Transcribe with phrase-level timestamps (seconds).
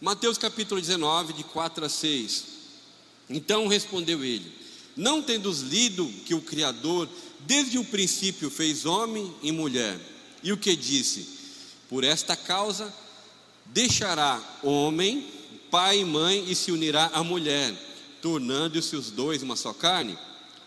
[0.00, 2.44] Mateus capítulo 19, de 4 a 6.
[3.30, 4.52] Então respondeu ele:
[4.94, 7.08] Não tendes lido que o Criador,
[7.40, 9.98] desde o princípio, fez homem e mulher,
[10.42, 11.26] e o que disse?
[11.88, 12.92] Por esta causa
[13.64, 15.26] deixará homem,
[15.70, 17.74] pai e mãe, e se unirá à mulher,
[18.20, 20.18] tornando-se os dois uma só carne,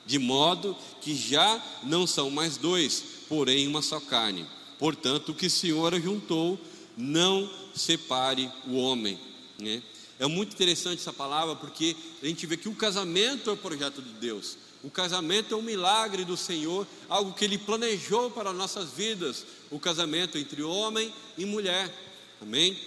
[0.07, 4.45] de modo que já não são mais dois, porém uma só carne.
[4.79, 6.59] Portanto, o que o Senhor juntou,
[6.99, 9.17] não separe o homem.
[9.57, 9.81] Né?
[10.19, 14.01] É muito interessante essa palavra porque a gente vê que o casamento é o projeto
[14.01, 14.57] de Deus.
[14.83, 19.45] O casamento é um milagre do Senhor, algo que Ele planejou para nossas vidas.
[19.71, 21.93] O casamento entre homem e mulher.
[22.41, 22.77] Amém?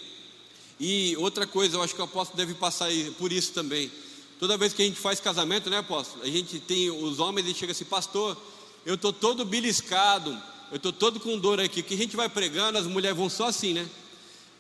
[0.79, 3.91] E outra coisa, eu acho que o apóstolo deve passar por isso também.
[4.39, 6.23] Toda vez que a gente faz casamento, né, apóstolo?
[6.23, 8.37] A gente tem os homens e chega assim, pastor,
[8.84, 10.37] eu estou todo beliscado,
[10.70, 11.83] eu estou todo com dor aqui.
[11.83, 13.89] Que a gente vai pregando, as mulheres vão só assim, né?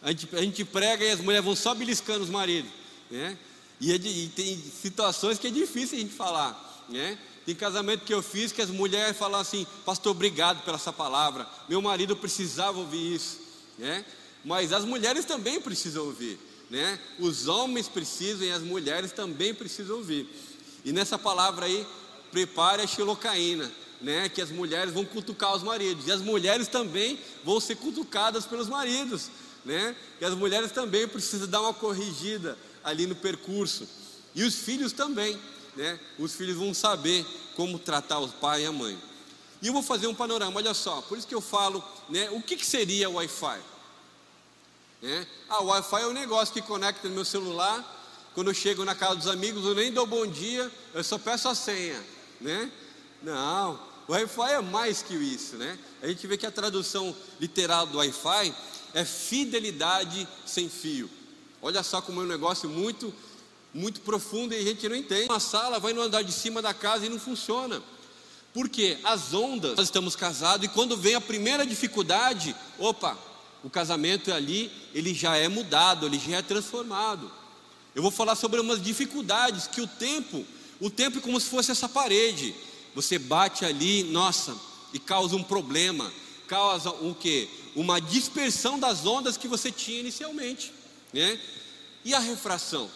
[0.02, 2.70] A gente, a gente prega e as mulheres vão só beliscando os maridos,
[3.10, 3.38] né?
[3.80, 7.16] E, é e, tem situações que é difícil a gente falar, né?
[7.46, 11.46] Tem casamento que eu fiz que as mulheres falam assim, pastor, obrigado pela essa palavra.
[11.68, 13.40] Meu marido precisava ouvir isso,
[13.78, 14.04] né?
[14.44, 16.38] Mas as mulheres também precisam ouvir,
[16.68, 16.98] né?
[17.18, 20.28] Os homens precisam e as mulheres também precisam ouvir.
[20.84, 21.86] E nessa palavra aí,
[22.32, 24.28] prepare a xilocaína, né?
[24.28, 28.68] Que as mulheres vão cutucar os maridos e as mulheres também vão ser cutucadas pelos
[28.68, 29.30] maridos
[29.64, 29.94] né?
[30.18, 33.88] Que as mulheres também precisam dar uma corrigida ali no percurso.
[34.34, 35.38] E os filhos também,
[35.76, 35.98] né?
[36.18, 38.98] Os filhos vão saber como tratar o pai e a mãe.
[39.60, 42.28] E eu vou fazer um panorama, olha só, por isso que eu falo, né?
[42.30, 43.60] O que, que seria o Wi-Fi?
[45.00, 45.26] Né?
[45.48, 48.00] Ah, o Wi-Fi é um negócio que conecta no meu celular.
[48.34, 51.48] Quando eu chego na casa dos amigos, eu nem dou bom dia, eu só peço
[51.48, 52.02] a senha,
[52.40, 52.72] né?
[53.22, 55.78] Não, o Wi-Fi é mais que isso, né?
[56.02, 58.54] A gente vê que a tradução literal do Wi-Fi
[58.94, 61.08] é fidelidade sem fio.
[61.60, 63.12] Olha só como é um negócio muito,
[63.72, 65.28] muito profundo e a gente não entende.
[65.28, 67.82] Uma sala vai no andar de cima da casa e não funciona.
[68.52, 73.16] Porque as ondas, nós estamos casados e quando vem a primeira dificuldade, opa,
[73.64, 77.30] o casamento é ali, ele já é mudado, ele já é transformado.
[77.94, 80.44] Eu vou falar sobre umas dificuldades que o tempo,
[80.80, 82.54] o tempo é como se fosse essa parede.
[82.94, 84.54] Você bate ali, nossa,
[84.92, 86.12] e causa um problema,
[86.46, 87.48] causa o que?
[87.74, 90.72] Uma dispersão das ondas que você tinha inicialmente,
[91.12, 91.40] né?
[92.04, 92.90] E a refração?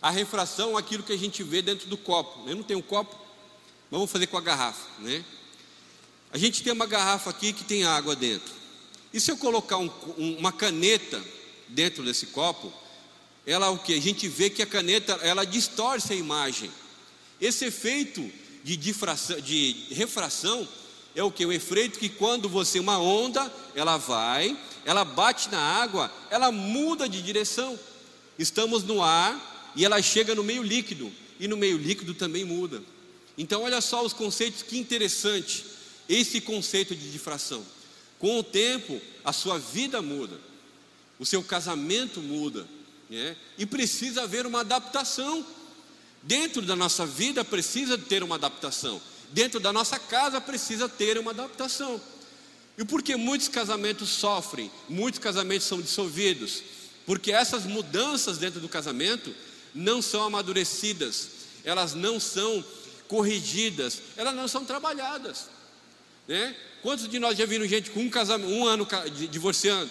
[0.00, 2.48] A refração é aquilo que a gente vê dentro do copo.
[2.48, 3.16] Eu não tenho um copo,
[3.90, 5.24] vamos fazer com a garrafa, né?
[6.32, 8.52] A gente tem uma garrafa aqui que tem água dentro.
[9.12, 11.22] E se eu colocar um, um, uma caneta
[11.68, 12.72] dentro desse copo,
[13.46, 13.94] ela o que?
[13.94, 16.70] A gente vê que a caneta ela distorce a imagem.
[17.40, 18.28] Esse efeito
[18.64, 20.66] de, difração, de refração
[21.14, 21.44] é o que?
[21.44, 27.08] O efeito que quando você, uma onda, ela vai, ela bate na água, ela muda
[27.08, 27.78] de direção.
[28.38, 32.82] Estamos no ar e ela chega no meio líquido, e no meio líquido também muda.
[33.36, 35.64] Então, olha só os conceitos, que interessante,
[36.08, 37.64] esse conceito de difração.
[38.18, 40.38] Com o tempo, a sua vida muda,
[41.18, 42.66] o seu casamento muda,
[43.10, 43.36] né?
[43.58, 45.44] e precisa haver uma adaptação.
[46.22, 49.00] Dentro da nossa vida precisa ter uma adaptação
[49.32, 52.00] dentro da nossa casa precisa ter uma adaptação.
[52.76, 56.62] E por que muitos casamentos sofrem, muitos casamentos são dissolvidos?
[57.04, 59.34] Porque essas mudanças dentro do casamento
[59.74, 61.28] não são amadurecidas,
[61.64, 62.64] elas não são
[63.08, 65.46] corrigidas, elas não são trabalhadas.
[66.26, 66.54] Né?
[66.80, 68.86] Quantos de nós já viram gente com um casamento, um ano
[69.30, 69.90] divorciando?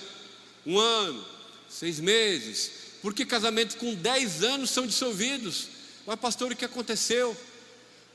[0.65, 1.23] Um ano,
[1.69, 2.71] seis meses.
[3.01, 5.67] Por que casamentos com dez anos são dissolvidos?
[6.05, 7.35] Mas pastor, o que aconteceu?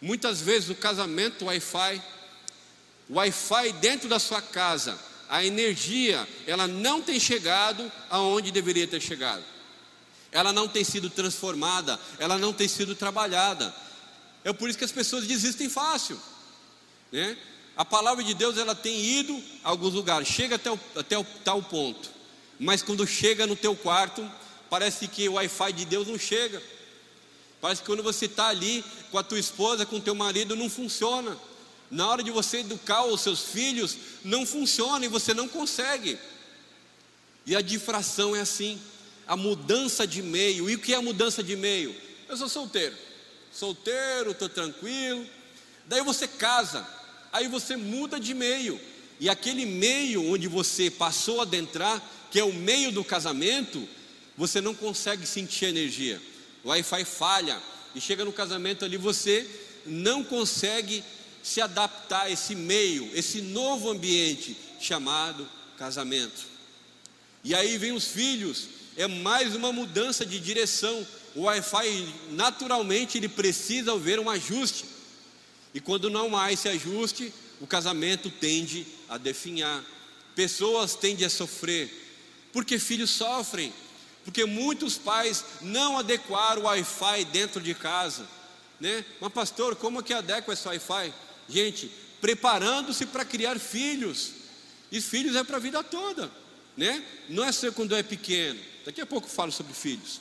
[0.07, 2.01] Muitas vezes o casamento Wi-Fi,
[3.11, 4.97] Wi-Fi dentro da sua casa,
[5.29, 9.43] a energia, ela não tem chegado aonde deveria ter chegado.
[10.31, 13.75] Ela não tem sido transformada, ela não tem sido trabalhada.
[14.45, 16.17] É por isso que as pessoas desistem fácil,
[17.11, 17.37] né?
[17.77, 21.25] A palavra de Deus ela tem ido a alguns lugares, chega até o, até o
[21.45, 22.09] tal ponto,
[22.61, 24.25] mas quando chega no teu quarto,
[24.71, 26.63] parece que o Wi-Fi de Deus não chega.
[27.61, 30.69] Parece que quando você está ali com a tua esposa, com o teu marido, não
[30.69, 31.37] funciona.
[31.91, 36.19] Na hora de você educar os seus filhos, não funciona e você não consegue.
[37.47, 38.81] E a difração é assim,
[39.27, 40.69] a mudança de meio.
[40.69, 41.95] E o que é a mudança de meio?
[42.29, 42.97] Eu sou solteiro,
[43.53, 45.25] solteiro, estou tranquilo.
[45.87, 46.87] Daí você casa,
[47.33, 48.81] aí você muda de meio.
[49.19, 53.89] E aquele meio onde você passou a adentrar, que é o meio do casamento,
[54.37, 56.21] você não consegue sentir energia
[56.67, 57.63] o Wi-Fi falha
[57.95, 59.49] e chega no casamento ali, você
[59.87, 61.05] não consegue
[61.41, 65.49] se adaptar a esse meio, esse novo ambiente chamado
[65.79, 66.45] casamento.
[67.45, 68.67] E aí vem os filhos,
[68.97, 71.07] é mais uma mudança de direção.
[71.37, 74.87] O Wi-Fi naturalmente ele precisa haver um ajuste.
[75.73, 79.85] E quando não há esse ajuste, o casamento tende a definhar.
[80.35, 81.89] Pessoas tendem a sofrer,
[82.53, 83.73] porque filhos sofrem,
[84.27, 88.27] porque muitos pais não adequaram o Wi-Fi dentro de casa,
[88.81, 89.05] né?
[89.21, 91.15] Mas pastor, como que adequa esse Wi-Fi?
[91.49, 91.89] Gente,
[92.21, 94.33] preparando-se para criar filhos.
[94.91, 96.29] E filhos é para a vida toda,
[96.77, 97.05] né?
[97.29, 98.59] Não é só quando é pequeno.
[98.85, 100.21] Daqui a pouco eu falo sobre filhos.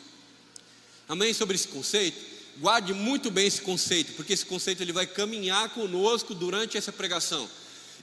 [1.10, 2.24] Amém sobre esse conceito?
[2.58, 7.50] Guarde muito bem esse conceito, porque esse conceito ele vai caminhar conosco durante essa pregação.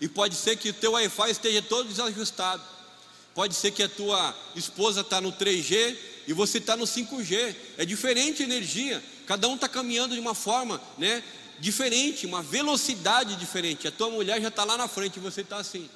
[0.01, 2.61] E pode ser que o teu Wi-Fi esteja todo desajustado.
[3.35, 5.97] Pode ser que a tua esposa está no 3G
[6.27, 7.55] e você está no 5G.
[7.79, 9.03] É diferente a energia.
[9.27, 11.23] Cada um está caminhando de uma forma, né?
[11.59, 13.89] Diferente, uma velocidade diferente.
[13.89, 15.89] A tua mulher já está lá na frente e você está assim,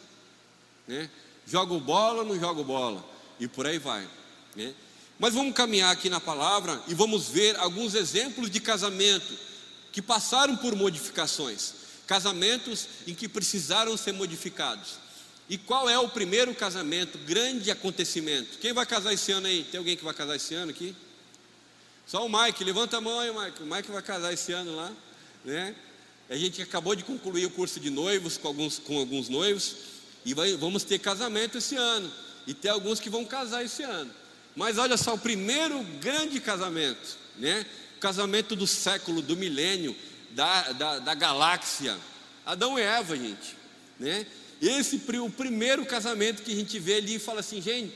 [0.87, 1.11] né?
[1.47, 3.05] Jogo bola, não jogo bola
[3.39, 4.09] e por aí vai,
[4.55, 4.75] né?
[5.19, 9.37] Mas vamos caminhar aqui na palavra e vamos ver alguns exemplos de casamento
[9.93, 11.73] que passaram por modificações,
[12.07, 15.06] casamentos em que precisaram ser modificados.
[15.49, 18.59] E qual é o primeiro casamento, grande acontecimento?
[18.59, 19.65] Quem vai casar esse ano aí?
[19.65, 20.95] Tem alguém que vai casar esse ano aqui?
[22.07, 23.63] Só o Mike, levanta a mão aí, Mike.
[23.63, 24.93] O Mike vai casar esse ano lá,
[25.45, 25.75] né?
[26.29, 29.77] A gente acabou de concluir o curso de noivos com alguns, com alguns noivos
[30.25, 32.13] e vai, vamos ter casamento esse ano.
[32.47, 34.11] E tem alguns que vão casar esse ano.
[34.57, 37.65] Mas olha só, o primeiro grande casamento, né?
[37.97, 39.95] O casamento do século, do milênio,
[40.31, 41.97] da, da, da galáxia.
[42.45, 43.57] Adão e Eva, gente,
[43.99, 44.27] né?
[44.61, 47.93] Esse o primeiro casamento que a gente vê ali e fala assim, gente,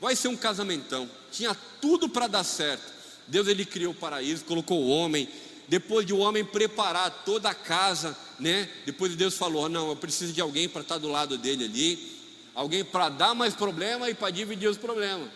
[0.00, 1.08] vai ser um casamentão.
[1.30, 2.92] Tinha tudo para dar certo.
[3.26, 5.28] Deus ele criou o paraíso, colocou o homem.
[5.68, 8.70] Depois de o homem preparar toda a casa, né?
[8.86, 12.16] Depois Deus falou: "Não, eu preciso de alguém para estar do lado dele ali,
[12.54, 15.28] alguém para dar mais problema e para dividir os problemas".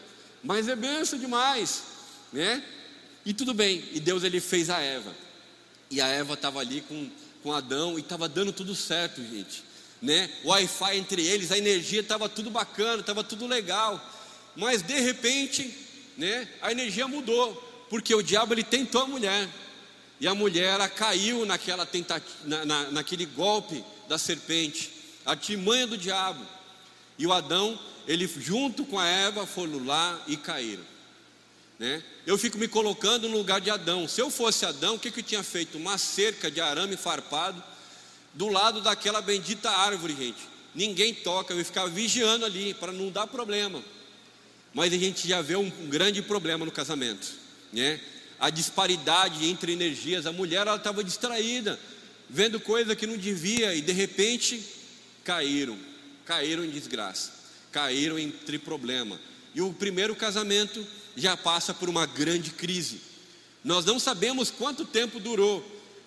[0.43, 1.83] Mas é benção demais,
[2.33, 2.65] né?
[3.27, 3.85] E tudo bem.
[3.93, 5.13] E Deus ele fez a Eva.
[5.91, 7.11] E a Eva estava ali com
[7.43, 9.72] com Adão e estava dando tudo certo, gente
[10.03, 10.29] né?
[10.45, 14.05] Wi-Fi entre eles, a energia estava tudo bacana, estava tudo legal.
[14.57, 15.73] Mas de repente,
[16.19, 17.55] né, a energia mudou,
[17.89, 19.49] porque o diabo ele tentou a mulher.
[20.21, 24.93] E a mulher ela caiu naquela tentativa, na, na, naquele golpe da serpente,
[25.25, 26.45] a timanha do diabo.
[27.17, 30.85] E o Adão, ele junto com a Eva foram lá e caíram.
[31.79, 32.03] Né?
[32.27, 34.07] Eu fico me colocando no lugar de Adão.
[34.07, 35.79] Se eu fosse Adão, o que, que eu tinha feito?
[35.79, 37.63] Uma cerca de arame farpado
[38.35, 40.53] do lado daquela bendita árvore, gente.
[40.75, 43.83] Ninguém toca, eu ia ficar vigiando ali para não dar problema.
[44.73, 47.29] Mas a gente já vê um, grande problema no casamento,
[47.73, 48.01] né?
[48.41, 50.27] A disparidade entre energias.
[50.27, 51.79] A mulher ela estava distraída,
[52.29, 54.65] vendo coisa que não devia e de repente
[55.23, 55.79] caíram,
[56.25, 57.33] caíram em desgraça,
[57.71, 59.21] caíram entre problema.
[59.55, 60.85] E o primeiro casamento
[61.15, 63.01] já passa por uma grande crise.
[63.63, 65.63] Nós não sabemos quanto tempo durou,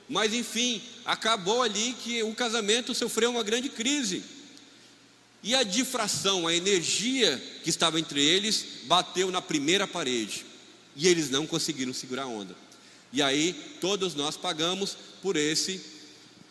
[0.07, 4.23] mas enfim, acabou ali que o casamento sofreu uma grande crise.
[5.41, 10.45] E a difração, a energia que estava entre eles, bateu na primeira parede.
[10.95, 12.55] E eles não conseguiram segurar a onda.
[13.11, 15.81] E aí todos nós pagamos por esse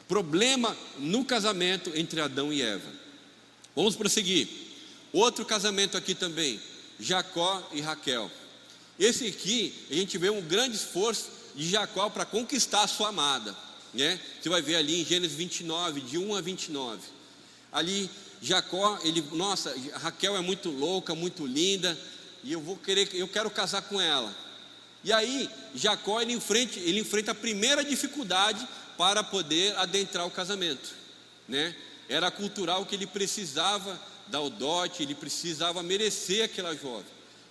[0.09, 2.91] problema no casamento entre Adão e Eva.
[3.75, 4.49] Vamos prosseguir.
[5.13, 6.61] Outro casamento aqui também,
[6.99, 8.31] Jacó e Raquel.
[8.99, 13.55] Esse aqui, a gente vê um grande esforço de Jacó para conquistar a sua amada.
[13.93, 14.21] Né?
[14.41, 17.01] Você vai ver ali em Gênesis 29, de 1 a 29.
[17.73, 18.11] Ali,
[18.43, 21.99] Jacó, ele, nossa, Raquel é muito louca, muito linda,
[22.43, 24.35] e eu vou querer, eu quero casar com ela.
[25.03, 30.95] E aí, Jacó ele enfrenta, ele enfrenta a primeira dificuldade para poder adentrar o casamento,
[31.49, 31.75] né?
[32.09, 37.07] Era cultural que ele precisava dar o dote, ele precisava merecer aquela jovem,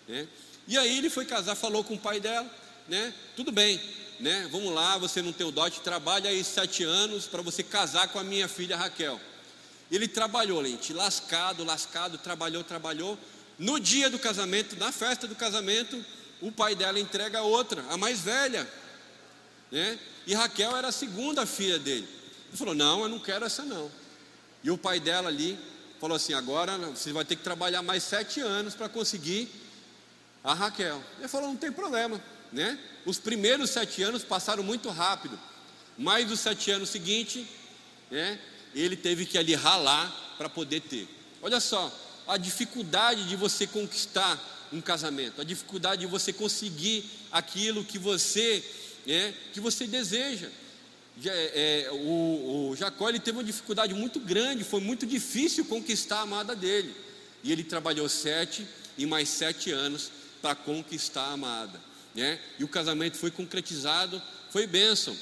[0.07, 0.27] né?
[0.67, 2.50] E aí ele foi casar, falou com o pai dela,
[2.88, 3.13] né?
[3.36, 3.80] Tudo bem,
[4.20, 4.48] né?
[4.52, 8.20] Vamos lá, você não tem o dote, trabalha aí sete anos para você casar com
[8.20, 9.20] a minha filha Raquel.
[9.92, 13.18] Ele trabalhou, gente, lascado, lascado, trabalhou, trabalhou.
[13.60, 16.04] No dia do casamento, na festa do casamento,
[16.42, 18.68] o pai dela entrega a outra, a mais velha,
[19.72, 20.00] né?
[20.25, 22.08] E Raquel era a segunda filha dele.
[22.48, 23.92] Ele falou: Não, eu não quero essa não.
[24.63, 25.60] E o pai dela ali
[26.00, 29.50] falou assim: Agora você vai ter que trabalhar mais sete anos para conseguir
[30.44, 31.02] a Raquel.
[31.20, 32.20] Ele falou: Não tem problema
[32.53, 32.79] né?
[33.05, 35.38] Os primeiros sete anos passaram muito rápido,
[35.98, 37.45] mas os sete anos seguintes,
[38.10, 38.39] né?
[38.74, 41.07] Ele teve que ali ralar para poder ter.
[41.41, 41.91] Olha só,
[42.27, 44.39] a dificuldade de você conquistar
[44.72, 48.63] um casamento, a dificuldade de você conseguir aquilo que você,
[49.05, 50.50] né, que você deseja.
[51.24, 56.17] É, é, o, o, Jacó ele teve uma dificuldade muito grande, foi muito difícil conquistar
[56.17, 56.95] a amada dele.
[57.43, 58.65] E ele trabalhou sete
[58.98, 60.10] e mais sete anos
[60.41, 61.79] para conquistar a amada,
[62.15, 62.39] né?
[62.60, 65.15] E o casamento foi concretizado, foi bênção.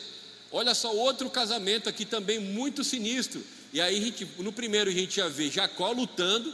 [0.51, 3.41] Olha só outro casamento aqui também muito sinistro.
[3.73, 6.53] E aí gente, no primeiro a gente ia ver Jacó lutando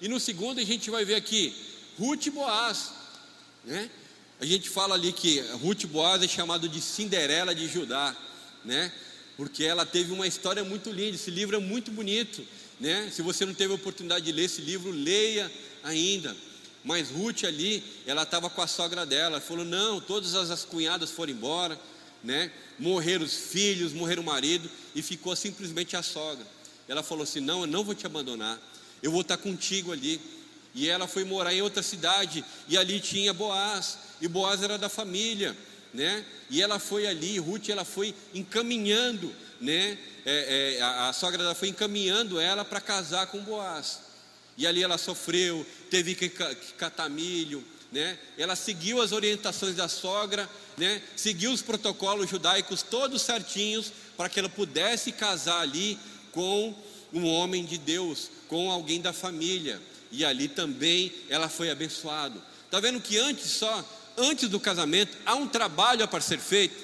[0.00, 1.54] e no segundo a gente vai ver aqui
[1.98, 2.92] Ruth e Boaz,
[3.64, 3.90] né?
[4.40, 8.16] A gente fala ali que Ruth Boaz é chamado de Cinderela de Judá,
[8.64, 8.92] né?
[9.36, 11.14] Porque ela teve uma história muito linda.
[11.14, 12.46] Esse livro é muito bonito,
[12.80, 13.10] né?
[13.12, 15.50] Se você não teve a oportunidade de ler esse livro, leia
[15.82, 16.36] ainda.
[16.84, 19.36] Mas Ruth ali, ela estava com a sogra dela.
[19.36, 21.78] Ela falou: Não, todas as, as cunhadas foram embora,
[22.22, 22.50] né?
[22.78, 26.46] Morreram os filhos, morreram o marido, e ficou simplesmente a sogra.
[26.88, 28.60] Ela falou assim: Não, eu não vou te abandonar,
[29.02, 30.20] eu vou estar contigo ali.
[30.74, 34.88] E ela foi morar em outra cidade, e ali tinha Boaz, e Boaz era da
[34.88, 35.54] família,
[35.92, 36.24] né?
[36.48, 39.98] E ela foi ali, Ruth, ela foi encaminhando, né?
[40.24, 44.11] É, é, a, a sogra dela foi encaminhando ela para casar com Boaz.
[44.56, 48.18] E ali ela sofreu, teve que, catar milho, né?
[48.38, 51.02] Ela seguiu as orientações da sogra, né?
[51.14, 55.98] Seguiu os protocolos judaicos todos certinhos para que ela pudesse casar ali
[56.32, 56.74] com
[57.12, 59.80] um homem de Deus, com alguém da família.
[60.10, 62.40] E ali também ela foi abençoada.
[62.70, 63.84] Tá vendo que antes só,
[64.16, 66.74] antes do casamento, há um trabalho a ser feito.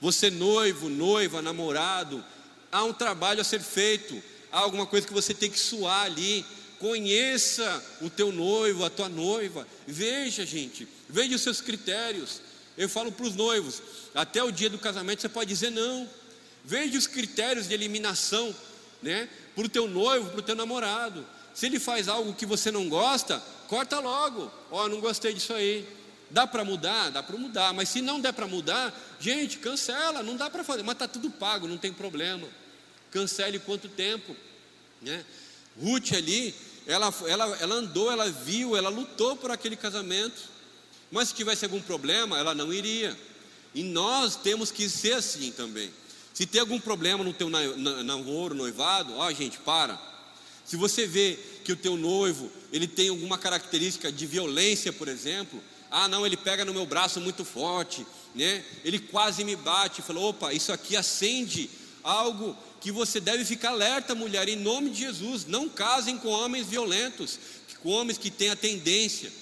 [0.00, 2.24] Você noivo, noiva, namorado,
[2.70, 4.22] há um trabalho a ser feito.
[4.50, 6.44] Há alguma coisa que você tem que suar ali,
[6.78, 9.66] Conheça o teu noivo, a tua noiva.
[9.86, 12.40] Veja, gente, veja os seus critérios.
[12.76, 13.82] Eu falo para os noivos:
[14.14, 16.08] até o dia do casamento você pode dizer não.
[16.64, 18.54] Veja os critérios de eliminação,
[19.02, 19.28] né?
[19.54, 21.26] Para o teu noivo, para o teu namorado.
[21.54, 24.52] Se ele faz algo que você não gosta, corta logo.
[24.70, 25.88] Ó, oh, não gostei disso aí.
[26.30, 27.10] Dá para mudar?
[27.10, 27.72] Dá para mudar.
[27.72, 30.22] Mas se não der para mudar, gente, cancela.
[30.22, 30.84] Não dá para fazer.
[30.84, 32.46] Mas está tudo pago, não tem problema.
[33.10, 34.36] Cancele quanto tempo,
[35.02, 35.24] né?
[35.80, 36.54] Ruth ali,
[36.88, 40.42] ela, ela, ela andou, ela viu, ela lutou por aquele casamento,
[41.12, 43.16] mas se tivesse algum problema, ela não iria.
[43.74, 45.90] E nós temos que ser assim também.
[46.32, 50.00] Se tem algum problema no teu namoro, noivado, ó gente, para.
[50.64, 55.62] Se você vê que o teu noivo, ele tem alguma característica de violência, por exemplo,
[55.90, 58.64] ah não, ele pega no meu braço muito forte, né?
[58.82, 61.68] Ele quase me bate, falou, opa, isso aqui acende
[62.02, 65.44] algo que você deve ficar alerta, mulher, em nome de Jesus.
[65.46, 67.38] Não casem com homens violentos,
[67.82, 69.32] com homens que têm a tendência.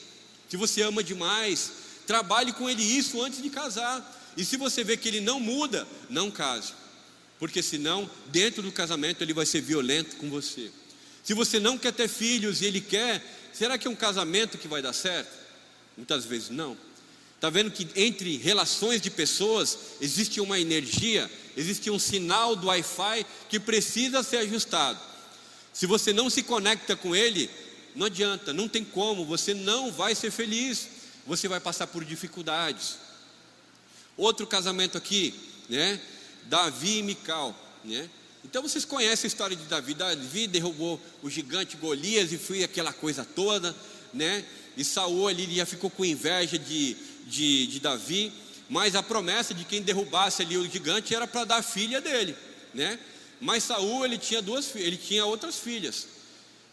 [0.48, 1.72] Se você ama demais,
[2.06, 4.34] trabalhe com ele isso antes de casar.
[4.36, 6.72] E se você vê que ele não muda, não case.
[7.38, 10.70] Porque senão, dentro do casamento, ele vai ser violento com você.
[11.22, 14.68] Se você não quer ter filhos e ele quer, será que é um casamento que
[14.68, 15.30] vai dar certo?
[15.96, 16.76] Muitas vezes não.
[17.34, 23.26] Está vendo que entre relações de pessoas existe uma energia, existe um sinal do Wi-Fi
[23.48, 24.98] que precisa ser ajustado.
[25.72, 27.50] Se você não se conecta com ele,
[27.94, 30.88] não adianta, não tem como, você não vai ser feliz,
[31.26, 32.96] você vai passar por dificuldades.
[34.16, 35.34] Outro casamento aqui,
[35.68, 36.00] né?
[36.44, 38.08] Davi e Mical, né?
[38.44, 39.92] Então vocês conhecem a história de Davi.
[39.92, 43.74] Davi derrubou o gigante Golias e foi aquela coisa toda,
[44.14, 44.44] né?
[44.76, 46.96] E Saul ali já ficou com inveja de
[47.26, 48.32] de, de Davi,
[48.68, 52.36] mas a promessa de quem derrubasse ali o gigante era para dar a filha dele,
[52.74, 52.98] né?
[53.40, 56.06] Mas Saul ele tinha duas, ele tinha outras filhas.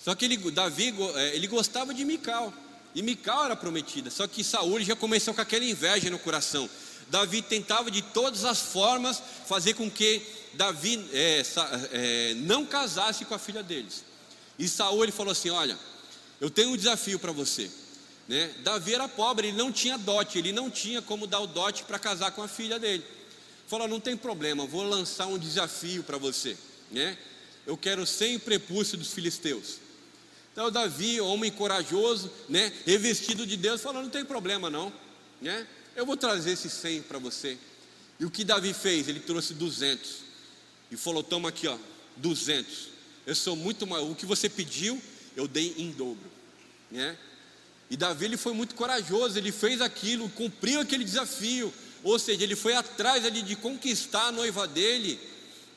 [0.03, 2.53] Só que ele, Davi, é, ele gostava de Mical.
[2.95, 4.09] E Mical era prometida.
[4.09, 6.69] Só que Saul já começou com aquela inveja no coração.
[7.09, 10.21] Davi tentava de todas as formas fazer com que
[10.53, 11.43] Davi é,
[11.91, 14.03] é, não casasse com a filha deles.
[14.57, 15.77] E Saul ele falou assim: Olha,
[16.39, 17.69] eu tenho um desafio para você.
[18.27, 18.53] Né?
[18.63, 21.99] Davi era pobre, ele não tinha dote, ele não tinha como dar o dote para
[21.99, 23.03] casar com a filha dele.
[23.67, 26.57] Falou: não tem problema, vou lançar um desafio para você.
[26.91, 27.17] Né?
[27.65, 29.77] Eu quero 100 prepúcios dos filisteus.
[30.51, 34.93] Então Davi, homem corajoso, né, revestido de Deus, falou: não tem problema não,
[35.41, 35.67] né?
[35.95, 37.57] Eu vou trazer esses 100 para você.
[38.19, 39.07] E o que Davi fez?
[39.07, 40.17] Ele trouxe 200
[40.91, 41.77] e falou: toma aqui, ó,
[42.17, 42.89] 200.
[43.25, 44.09] Eu sou muito maior.
[44.09, 45.01] O que você pediu,
[45.35, 46.29] eu dei em dobro,
[46.91, 47.17] né?
[47.93, 51.71] E Davi ele foi muito corajoso, ele fez aquilo, cumpriu aquele desafio.
[52.01, 55.19] Ou seja, ele foi atrás ali de conquistar a noiva dele,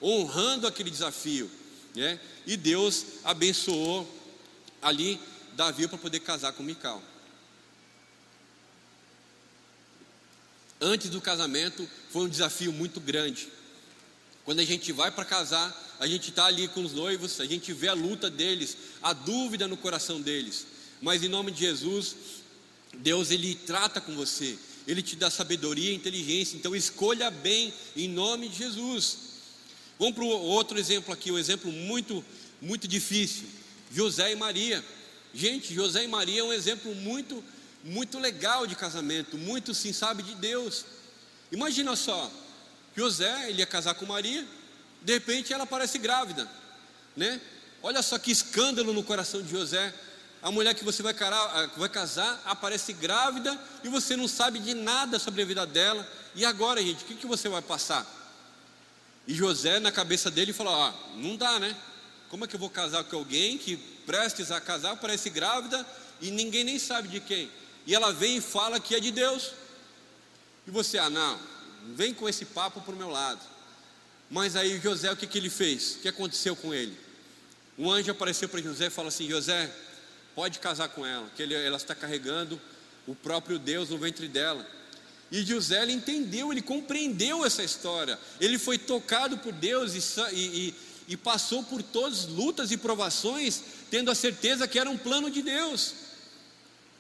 [0.00, 1.50] honrando aquele desafio.
[1.94, 2.18] Né?
[2.46, 4.11] E Deus abençoou
[4.80, 5.20] ali
[5.52, 7.02] Davi para poder casar com Mical.
[10.80, 13.46] Antes do casamento foi um desafio muito grande.
[14.42, 15.70] Quando a gente vai para casar,
[16.00, 19.68] a gente está ali com os noivos, a gente vê a luta deles, a dúvida
[19.68, 20.75] no coração deles.
[21.00, 22.17] Mas em nome de Jesus,
[22.95, 26.57] Deus ele trata com você, ele te dá sabedoria e inteligência.
[26.57, 29.19] Então escolha bem em nome de Jesus.
[29.99, 32.25] Vamos para o outro exemplo aqui, um exemplo muito,
[32.61, 33.45] muito difícil.
[33.93, 34.85] José e Maria.
[35.35, 37.43] Gente, José e Maria é um exemplo muito,
[37.85, 40.85] muito legal de casamento, muito sim, sabe, de Deus.
[41.53, 42.31] Imagina só,
[42.97, 44.47] José, ele ia casar com Maria,
[45.03, 46.50] de repente ela aparece grávida,
[47.17, 47.41] né?
[47.83, 49.95] Olha só que escândalo no coração de José.
[50.43, 54.75] A mulher que você vai, carar, vai casar aparece grávida e você não sabe de
[54.75, 56.07] nada sobre a vida dela.
[56.35, 58.07] E agora, gente, o que, que você vai passar?
[59.26, 61.76] E José, na cabeça dele, falou: Ah, não dá, né?
[62.28, 63.76] Como é que eu vou casar com alguém que
[64.07, 65.85] prestes a casar aparece grávida
[66.21, 67.50] e ninguém nem sabe de quem?
[67.87, 69.52] E ela vem e fala que é de Deus.
[70.66, 71.38] E você, ah, não,
[71.95, 73.40] vem com esse papo para o meu lado.
[74.31, 75.97] Mas aí José, o que, que ele fez?
[75.97, 76.99] O que aconteceu com ele?
[77.78, 79.73] Um anjo apareceu para José e falou assim: José,
[80.37, 82.61] pode casar com ela, que ele, ela está carregando
[83.07, 84.64] o próprio Deus no ventre dela.
[85.33, 88.19] E José ele entendeu, ele compreendeu essa história.
[88.38, 90.75] Ele foi tocado por Deus e, e,
[91.09, 95.31] e passou por todas as lutas e provações, tendo a certeza que era um plano
[95.31, 95.95] de Deus.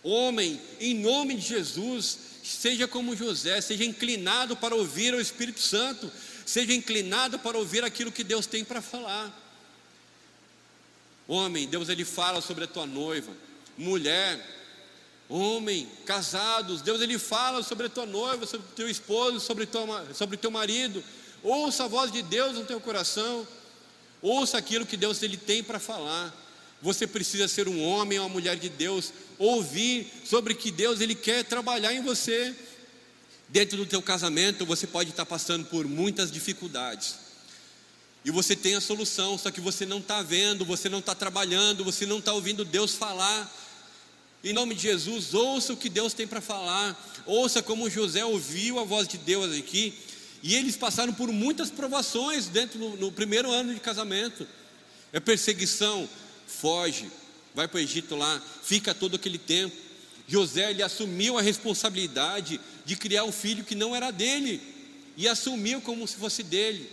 [0.02, 6.10] Homem, em nome de Jesus, seja como José, seja inclinado para ouvir o Espírito Santo,
[6.46, 9.45] seja inclinado para ouvir aquilo que Deus tem para falar.
[11.28, 13.32] Homem, Deus ele fala sobre a tua noiva.
[13.76, 14.40] Mulher,
[15.28, 19.68] homem, casados, Deus ele fala sobre a tua noiva, sobre o teu esposo, sobre,
[20.14, 21.02] sobre o teu marido.
[21.42, 23.46] Ouça a voz de Deus no teu coração.
[24.22, 26.34] Ouça aquilo que Deus ele tem para falar.
[26.80, 31.14] Você precisa ser um homem ou uma mulher de Deus, ouvir sobre que Deus ele
[31.14, 32.54] quer trabalhar em você.
[33.48, 37.25] Dentro do teu casamento, você pode estar passando por muitas dificuldades.
[38.26, 41.84] E você tem a solução, só que você não está vendo, você não está trabalhando,
[41.84, 43.48] você não está ouvindo Deus falar.
[44.42, 47.00] Em nome de Jesus, ouça o que Deus tem para falar.
[47.24, 49.94] Ouça como José ouviu a voz de Deus aqui.
[50.42, 54.44] E eles passaram por muitas provações dentro no, no primeiro ano de casamento.
[55.12, 56.08] É perseguição,
[56.48, 57.08] foge,
[57.54, 59.76] vai para o Egito lá, fica todo aquele tempo.
[60.26, 64.60] José ele assumiu a responsabilidade de criar um filho que não era dele
[65.16, 66.90] e assumiu como se fosse dele,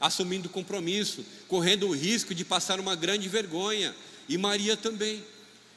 [0.00, 3.94] assumindo compromisso, correndo o risco de passar uma grande vergonha.
[4.28, 5.22] E Maria também.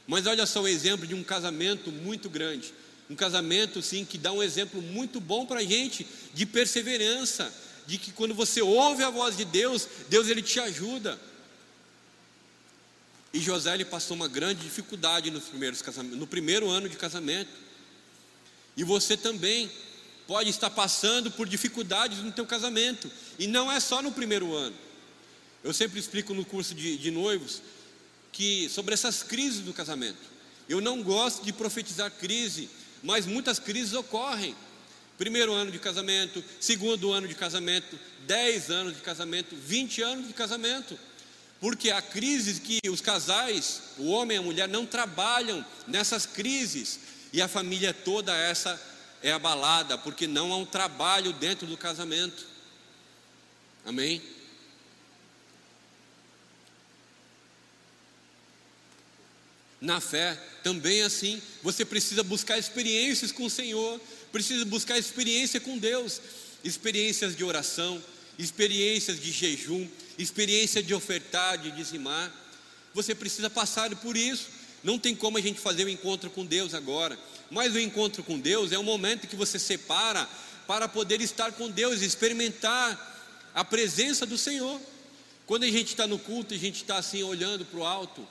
[0.07, 2.73] Mas olha só o exemplo de um casamento muito grande.
[3.09, 7.51] Um casamento, sim, que dá um exemplo muito bom para a gente de perseverança,
[7.87, 11.19] de que quando você ouve a voz de Deus, Deus ele te ajuda.
[13.33, 17.51] E José ele passou uma grande dificuldade nos primeiros casamentos, no primeiro ano de casamento.
[18.75, 19.69] E você também
[20.29, 23.09] pode estar passando por dificuldades no teu casamento.
[23.39, 24.75] E não é só no primeiro ano.
[25.63, 27.63] Eu sempre explico no curso de, de noivos
[28.31, 30.19] que sobre essas crises do casamento.
[30.69, 32.69] Eu não gosto de profetizar crise,
[33.01, 34.55] mas muitas crises ocorrem.
[35.17, 40.33] Primeiro ano de casamento, segundo ano de casamento, dez anos de casamento, vinte anos de
[40.33, 40.97] casamento.
[41.59, 46.99] Porque há crises que os casais, o homem e a mulher, não trabalham nessas crises.
[47.33, 48.79] E a família toda essa
[49.21, 52.45] é abalada, porque não há um trabalho dentro do casamento.
[53.85, 54.21] Amém?
[59.81, 63.99] Na fé, também é assim, você precisa buscar experiências com o Senhor,
[64.31, 66.21] precisa buscar experiência com Deus,
[66.63, 68.03] experiências de oração,
[68.37, 72.33] experiências de jejum, experiência de ofertar, de dizimar.
[72.93, 74.58] Você precisa passar por isso.
[74.83, 77.17] Não tem como a gente fazer o encontro com Deus agora.
[77.51, 80.27] Mas o encontro com Deus é o momento que você separa
[80.67, 84.79] para poder estar com Deus, experimentar a presença do Senhor.
[85.45, 88.27] Quando a gente está no culto, a gente está assim olhando para o alto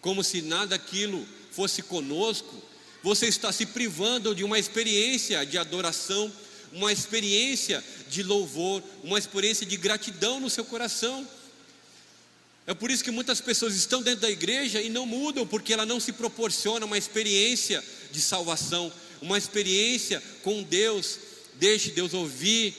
[0.00, 2.62] como se nada aquilo fosse conosco,
[3.02, 6.32] você está se privando de uma experiência de adoração,
[6.72, 11.26] uma experiência de louvor, uma experiência de gratidão no seu coração.
[12.66, 15.86] É por isso que muitas pessoas estão dentro da igreja e não mudam, porque ela
[15.86, 21.18] não se proporciona uma experiência de salvação, uma experiência com Deus.
[21.54, 22.74] Deixe Deus ouvir,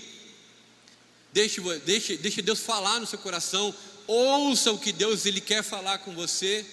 [1.33, 3.73] deixe, deixe, deixe Deus falar no seu coração,
[4.07, 6.65] ouça o que Deus ele quer falar com você.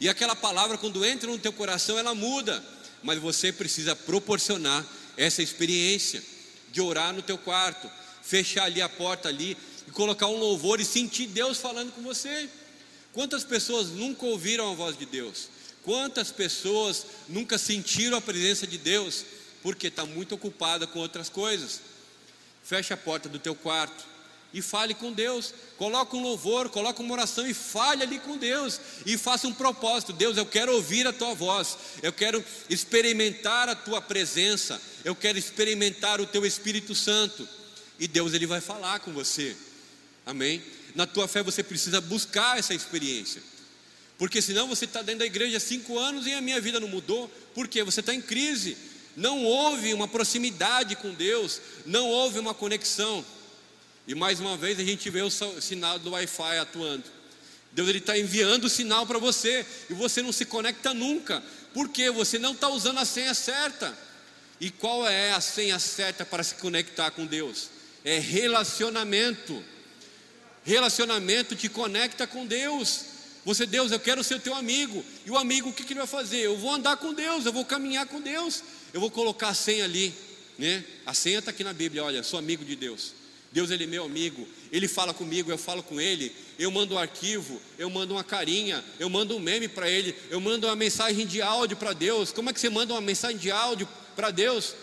[0.00, 2.64] E aquela palavra, quando entra no teu coração, ela muda.
[3.02, 6.22] Mas você precisa proporcionar essa experiência
[6.72, 7.90] de orar no teu quarto,
[8.22, 9.56] fechar ali a porta ali
[9.90, 12.48] e colocar um louvor e sentir Deus falando com você.
[13.12, 15.48] Quantas pessoas nunca ouviram a voz de Deus?
[15.82, 19.24] Quantas pessoas nunca sentiram a presença de Deus?
[19.64, 21.80] Porque está muito ocupada com outras coisas.
[22.62, 24.04] Feche a porta do teu quarto,
[24.54, 25.52] e fale com Deus.
[25.76, 28.80] Coloque um louvor, coloque uma oração e fale ali com Deus.
[29.04, 33.74] E faça um propósito: Deus, eu quero ouvir a tua voz, eu quero experimentar a
[33.74, 37.48] tua presença, eu quero experimentar o teu Espírito Santo.
[37.98, 39.56] E Deus ele vai falar com você.
[40.26, 40.62] Amém?
[40.94, 43.42] Na tua fé você precisa buscar essa experiência.
[44.18, 46.88] Porque senão você está dentro da igreja há cinco anos e a minha vida não
[46.88, 47.28] mudou.
[47.54, 47.82] Por quê?
[47.82, 48.76] Você está em crise.
[49.16, 53.24] Não houve uma proximidade com Deus, não houve uma conexão.
[54.06, 57.04] E mais uma vez a gente vê o sinal do Wi-Fi atuando.
[57.72, 61.42] Deus está enviando o sinal para você e você não se conecta nunca.
[61.72, 62.10] Por quê?
[62.10, 63.96] Você não está usando a senha certa.
[64.60, 67.70] E qual é a senha certa para se conectar com Deus?
[68.04, 69.62] É relacionamento.
[70.64, 73.04] Relacionamento te conecta com Deus.
[73.44, 75.04] Você, Deus, eu quero ser teu amigo.
[75.24, 76.40] E o amigo, o que, que ele vai fazer?
[76.40, 78.62] Eu vou andar com Deus, eu vou caminhar com Deus.
[78.92, 80.14] Eu vou colocar a senha ali.
[80.58, 80.84] Né?
[81.06, 83.14] A senha está aqui na Bíblia, olha, sou amigo de Deus.
[83.52, 86.98] Deus ele é meu amigo, ele fala comigo, eu falo com ele, eu mando um
[86.98, 91.26] arquivo, eu mando uma carinha, eu mando um meme para ele, eu mando uma mensagem
[91.26, 92.30] de áudio para Deus.
[92.30, 94.74] Como é que você manda uma mensagem de áudio para Deus?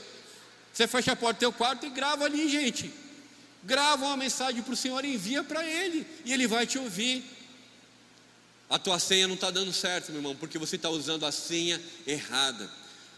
[0.73, 2.91] Você fecha a porta do teu quarto e grava ali, gente.
[3.67, 7.21] Grava uma mensagem para o Senhor e envia para Ele, e Ele vai te ouvir.
[8.69, 11.81] A tua senha não está dando certo, meu irmão, porque você está usando a senha
[12.05, 12.71] errada.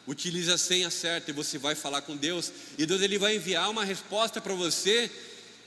[0.07, 3.69] Utilize a senha certa e você vai falar com Deus, e Deus ele vai enviar
[3.69, 5.11] uma resposta para você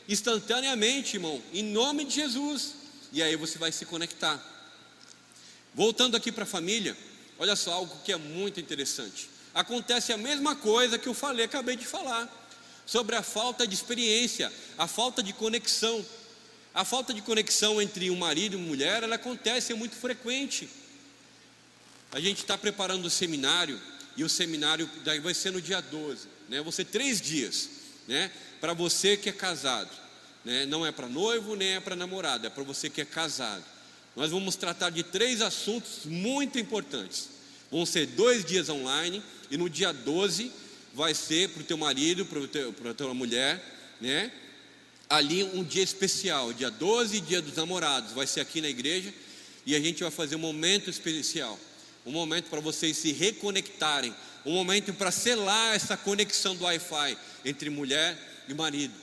[0.09, 2.75] instantaneamente, irmão, em nome de Jesus.
[3.13, 4.45] E aí você vai se conectar.
[5.73, 6.97] Voltando aqui para a família,
[7.39, 9.31] olha só algo que é muito interessante.
[9.55, 12.42] Acontece a mesma coisa que eu falei, acabei de falar,
[12.93, 16.05] sobre a falta de experiência, a falta de conexão.
[16.75, 20.69] A falta de conexão entre um marido e uma mulher, ela acontece, é muito frequente.
[22.13, 23.81] A gente está preparando o seminário,
[24.15, 24.89] e o seminário
[25.23, 26.63] vai ser no dia 12, né?
[26.71, 27.71] Ser três dias,
[28.07, 28.31] né?
[28.61, 29.91] Para você que é casado,
[30.45, 30.67] né?
[30.67, 33.65] Não é para noivo nem é para namorado, é para você que é casado.
[34.15, 37.31] Nós vamos tratar de três assuntos muito importantes.
[37.71, 40.53] Vão ser dois dias online e no dia 12
[40.95, 43.63] vai ser para o teu marido, para a tua mulher,
[44.01, 44.31] né?
[45.09, 49.13] Ali um dia especial, dia 12, dia dos namorados, vai ser aqui na igreja
[49.67, 51.59] e a gente vai fazer um momento especial
[52.05, 57.71] um momento para vocês se reconectarem, um momento para selar essa conexão do Wi-Fi entre
[57.71, 58.95] mulher e marido.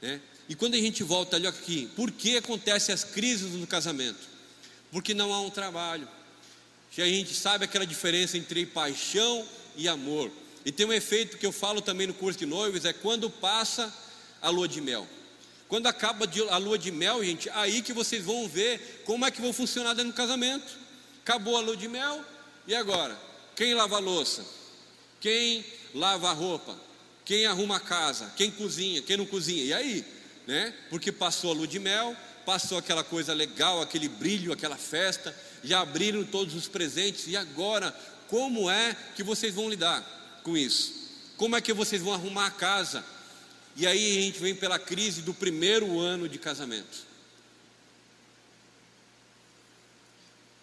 [0.00, 0.20] Né?
[0.48, 4.18] E quando a gente volta ali aqui, por que acontecem as crises no casamento?
[4.90, 6.08] Porque não há um trabalho.
[6.90, 10.30] Já a gente sabe aquela diferença entre paixão e amor.
[10.64, 13.92] E tem um efeito que eu falo também no curso de noivos, é quando passa
[14.40, 15.06] a lua de mel.
[15.68, 19.40] Quando acaba a lua de mel, gente, aí que vocês vão ver como é que
[19.40, 20.70] vão funcionar dentro do casamento.
[21.22, 22.22] Acabou a lua de mel,
[22.66, 23.18] e agora?
[23.56, 24.44] Quem lava a louça?
[25.20, 26.76] Quem lava a roupa?
[27.24, 28.32] Quem arruma a casa?
[28.36, 29.02] Quem cozinha?
[29.02, 29.64] Quem não cozinha?
[29.64, 30.04] E aí?
[30.46, 30.74] Né?
[30.90, 35.80] Porque passou a lua de mel, passou aquela coisa legal, aquele brilho, aquela festa, já
[35.80, 37.96] abriram todos os presentes, e agora,
[38.32, 40.02] como é que vocês vão lidar
[40.42, 40.94] com isso?
[41.36, 43.04] Como é que vocês vão arrumar a casa?
[43.76, 47.04] E aí a gente vem pela crise do primeiro ano de casamento.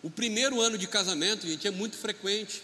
[0.02, 2.64] O primeiro ano de casamento, gente, é muito frequente.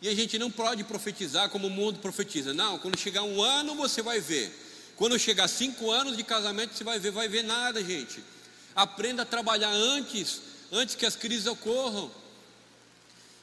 [0.00, 2.54] E a gente não pode profetizar como o mundo profetiza.
[2.54, 4.50] Não, quando chegar um ano você vai ver.
[4.96, 8.24] Quando chegar cinco anos de casamento você vai ver, vai ver nada, gente.
[8.74, 10.40] Aprenda a trabalhar antes,
[10.72, 12.10] antes que as crises ocorram.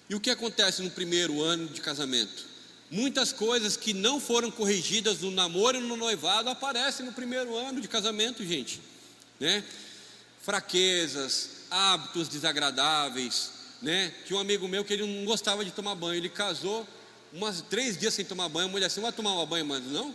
[0.10, 2.46] E o que acontece no primeiro ano de casamento?
[2.92, 7.82] Muitas coisas que não foram corrigidas no namoro e no noivado aparecem no primeiro ano
[7.82, 8.80] de casamento, gente.
[9.39, 9.63] Né?
[10.42, 14.13] Fraquezas, hábitos desagradáveis, né?
[14.26, 16.88] Tinha um amigo meu que ele não gostava de tomar banho, ele casou
[17.34, 20.13] umas três dias sem tomar banho, a mulher assim, vai tomar um banho, mas não?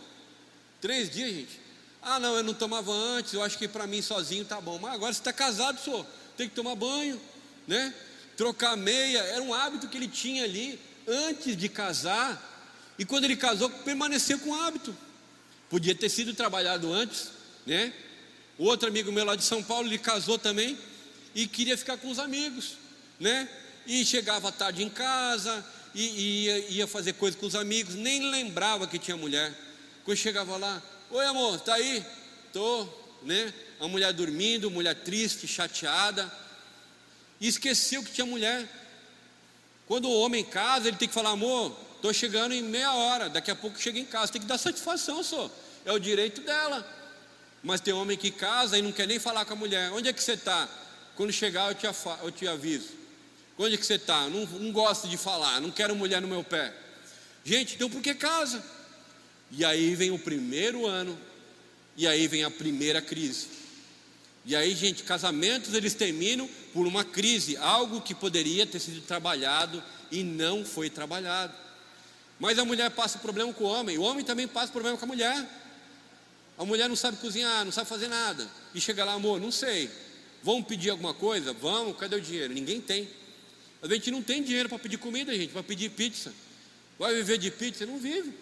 [0.81, 1.61] Três dias, gente.
[2.01, 4.79] Ah, não, eu não tomava antes, eu acho que para mim sozinho tá bom.
[4.79, 7.21] Mas agora você está casado, senhor, tem que tomar banho,
[7.67, 7.93] né?
[8.39, 12.41] Trocar meia, era um hábito que ele tinha ali antes de casar.
[12.97, 14.97] E quando ele casou, permaneceu com o hábito.
[15.69, 17.31] Podia ter sido trabalhado antes,
[17.67, 17.93] né?
[18.57, 20.79] Outro amigo meu lá de São Paulo, ele casou também
[21.35, 22.77] e queria ficar com os amigos,
[23.19, 23.49] né?
[23.85, 28.31] E chegava tarde em casa e, e ia, ia, fazer coisa com os amigos, nem
[28.31, 29.53] lembrava que tinha mulher.
[30.05, 32.07] Quando chegava lá, oi amor, tá aí?
[32.53, 32.89] Tô,
[33.25, 33.53] né?
[33.81, 36.33] A mulher dormindo, mulher triste, chateada,
[37.41, 38.69] e esqueceu que tinha mulher.
[39.87, 43.51] Quando o homem casa, ele tem que falar, amor, estou chegando em meia hora, daqui
[43.51, 45.51] a pouco chega em casa, tem que dar satisfação só,
[45.85, 46.87] é o direito dela.
[47.63, 50.13] Mas tem homem que casa e não quer nem falar com a mulher, onde é
[50.13, 50.69] que você está?
[51.17, 51.87] Quando chegar, eu te,
[52.23, 52.91] eu te aviso.
[53.59, 54.29] Onde é que você está?
[54.29, 56.73] Não, não gosto de falar, não quero mulher no meu pé.
[57.45, 58.63] Gente, então por que casa?
[59.51, 61.19] E aí vem o primeiro ano,
[61.97, 63.58] e aí vem a primeira crise.
[64.49, 69.85] E aí, gente, casamentos eles terminam por uma crise, algo que poderia ter sido trabalhado
[70.11, 71.53] e não foi trabalhado.
[72.41, 75.09] Mas a mulher passa problema com o homem, o homem também passa problema com a
[75.09, 75.47] mulher.
[76.57, 78.49] A mulher não sabe cozinhar, não sabe fazer nada.
[78.75, 79.91] E chega lá, amor, não sei.
[80.43, 81.53] Vamos pedir alguma coisa?
[81.53, 82.55] Vamos, cadê o dinheiro?
[82.55, 83.07] Ninguém tem.
[83.83, 86.33] A gente não tem dinheiro para pedir comida, gente, para pedir pizza.
[86.99, 87.85] Vai viver de pizza?
[87.85, 88.33] Não vive.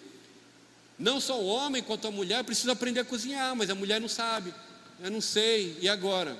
[0.96, 4.08] Não só o homem quanto a mulher precisa aprender a cozinhar, mas a mulher não
[4.08, 4.54] sabe.
[5.02, 5.76] Eu não sei.
[5.80, 6.36] E agora?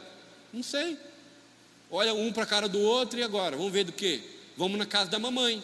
[0.53, 0.97] Não sei.
[1.91, 3.57] Olha um para a cara do outro e agora?
[3.57, 4.23] Vamos ver do que?
[4.57, 5.63] Vamos na casa da mamãe.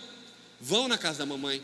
[0.61, 1.63] Vão na casa da mamãe.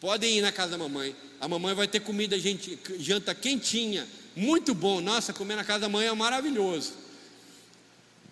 [0.00, 1.14] Podem ir na casa da mamãe.
[1.40, 5.00] A mamãe vai ter comida, gente, janta quentinha, muito bom.
[5.00, 6.94] Nossa, comer na casa da mãe é maravilhoso.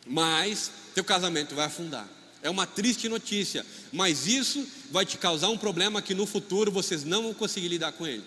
[0.07, 2.09] Mas teu casamento vai afundar.
[2.43, 7.03] É uma triste notícia, mas isso vai te causar um problema que no futuro vocês
[7.05, 8.25] não vão conseguir lidar com ele.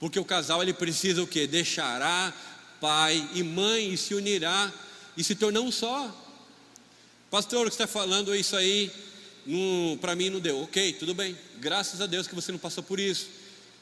[0.00, 1.46] Porque o casal ele precisa o que?
[1.46, 2.34] Deixará
[2.84, 4.70] pai e mãe e se unirá
[5.16, 6.14] e se tornar um só.
[7.30, 8.92] Pastor, o que está falando isso aí,
[10.02, 10.60] para mim não deu.
[10.64, 11.34] Ok, tudo bem.
[11.56, 13.28] Graças a Deus que você não passou por isso.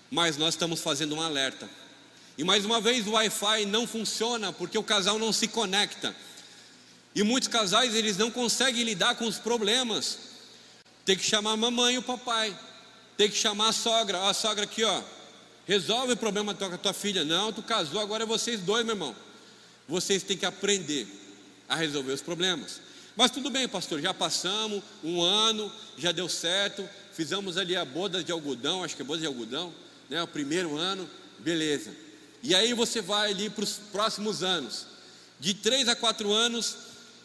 [0.09, 1.69] Mas nós estamos fazendo um alerta.
[2.39, 6.15] E mais uma vez o Wi-Fi não funciona porque o casal não se conecta.
[7.13, 10.17] E muitos casais eles não conseguem lidar com os problemas.
[11.05, 12.57] Tem que chamar a mamãe e o papai.
[13.17, 14.21] Tem que chamar a sogra.
[14.21, 15.03] Ó, a sogra aqui, ó.
[15.67, 17.25] Resolve o problema com a tua filha.
[17.25, 19.15] Não, tu casou, agora é vocês dois, meu irmão.
[19.89, 21.07] Vocês têm que aprender
[21.69, 22.81] a resolver os problemas.
[23.17, 28.25] Mas tudo bem, pastor, já passamos um ano, já deu certo, fizemos ali a boda
[28.25, 29.73] de algodão, acho que é boda de algodão,
[30.09, 30.23] né?
[30.23, 31.91] O primeiro ano, beleza.
[32.43, 34.87] E aí você vai ali para os próximos anos.
[35.39, 36.77] De três a quatro anos,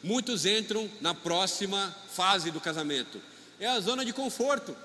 [0.03, 3.21] muitos entram na próxima fase do casamento.
[3.59, 4.75] É a zona de conforto.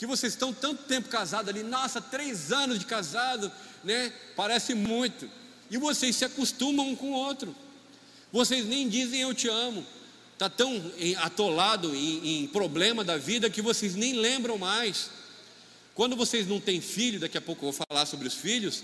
[0.00, 3.52] Que vocês estão tanto tempo casados ali, nossa, três anos de casado,
[3.84, 4.12] né?
[4.34, 5.30] Parece muito.
[5.70, 7.54] E vocês se acostumam um com o outro.
[8.32, 9.86] Vocês nem dizem eu te amo.
[10.32, 15.10] Está tão atolado em, em problema da vida que vocês nem lembram mais.
[15.94, 18.82] Quando vocês não têm filho, daqui a pouco eu vou falar sobre os filhos,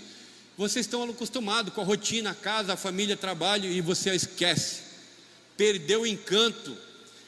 [0.55, 4.87] vocês estão acostumados com a rotina, a casa, a família, trabalho e você esquece
[5.57, 6.77] perdeu o encanto,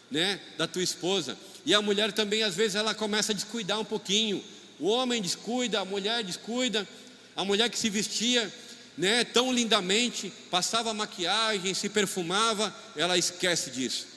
[0.10, 1.36] né, da tua esposa.
[1.66, 4.44] E a mulher também às vezes ela começa a descuidar um pouquinho.
[4.80, 6.88] O homem descuida, a mulher descuida.
[7.36, 8.52] A mulher que se vestia,
[8.98, 14.08] né, tão lindamente, passava maquiagem, se perfumava, ela esquece disso.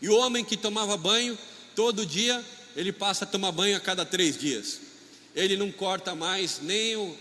[0.00, 1.38] E o homem que tomava banho
[1.76, 2.42] todo dia,
[2.74, 4.80] ele passa a tomar banho a cada três dias.
[5.36, 7.14] Ele não corta mais nem o,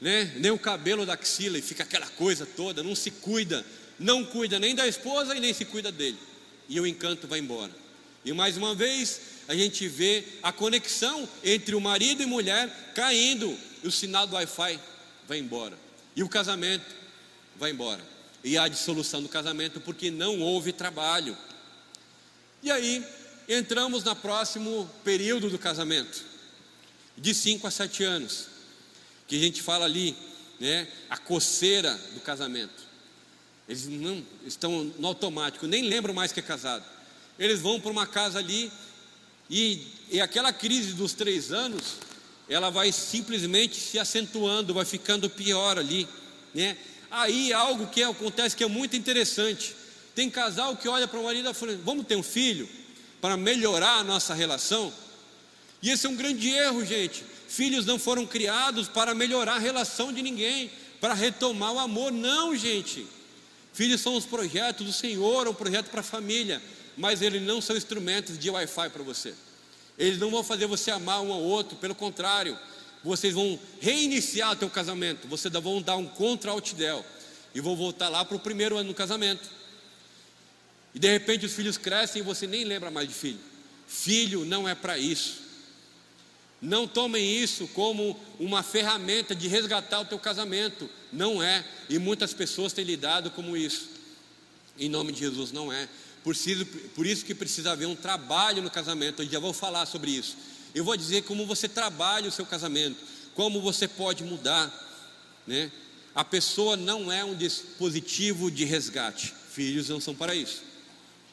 [0.00, 3.64] né, nem o cabelo da axila e fica aquela coisa toda, não se cuida,
[3.98, 6.18] não cuida nem da esposa e nem se cuida dele.
[6.66, 7.81] E o encanto vai embora.
[8.24, 13.58] E mais uma vez, a gente vê a conexão entre o marido e mulher caindo,
[13.82, 14.78] e o sinal do Wi-Fi
[15.26, 15.76] vai embora.
[16.14, 16.94] E o casamento
[17.56, 18.02] vai embora.
[18.44, 21.36] E a dissolução do casamento porque não houve trabalho.
[22.62, 23.04] E aí,
[23.48, 26.24] entramos no próximo período do casamento,
[27.18, 28.46] de 5 a 7 anos,
[29.26, 30.16] que a gente fala ali,
[30.60, 32.82] né, a coceira do casamento.
[33.68, 36.84] Eles não estão no automático, nem lembram mais que é casado.
[37.38, 38.70] Eles vão para uma casa ali
[39.50, 41.96] e, e aquela crise dos três anos,
[42.48, 46.08] ela vai simplesmente se acentuando, vai ficando pior ali,
[46.54, 46.76] né?
[47.10, 49.74] Aí algo que acontece que é muito interessante.
[50.14, 52.68] Tem casal que olha para o marido e fala: "Vamos ter um filho
[53.20, 54.92] para melhorar a nossa relação?"
[55.82, 57.24] E esse é um grande erro, gente.
[57.48, 62.56] Filhos não foram criados para melhorar a relação de ninguém, para retomar o amor, não,
[62.56, 63.06] gente.
[63.74, 66.62] Filhos são os projetos do Senhor, um projeto para a família,
[66.96, 69.34] mas eles não são instrumentos de Wi-Fi para você.
[69.98, 72.58] Eles não vão fazer você amar um ao outro, pelo contrário,
[73.04, 77.04] vocês vão reiniciar o teu casamento, vocês vão dar um contra-altidel
[77.54, 79.48] e vão voltar lá para o primeiro ano do casamento.
[80.94, 83.40] E de repente os filhos crescem e você nem lembra mais de filho.
[83.86, 85.42] Filho não é para isso.
[86.60, 90.88] Não tomem isso como uma ferramenta de resgatar o teu casamento.
[91.12, 91.64] Não é.
[91.88, 93.88] E muitas pessoas têm lidado como isso.
[94.78, 95.88] Em nome de Jesus, não é.
[96.22, 99.22] Por isso, por isso que precisa haver um trabalho no casamento.
[99.22, 100.36] Eu já vou falar sobre isso.
[100.74, 102.96] Eu vou dizer como você trabalha o seu casamento,
[103.34, 104.72] como você pode mudar.
[105.46, 105.70] Né?
[106.14, 109.34] A pessoa não é um dispositivo de resgate.
[109.52, 110.62] Filhos não são para isso.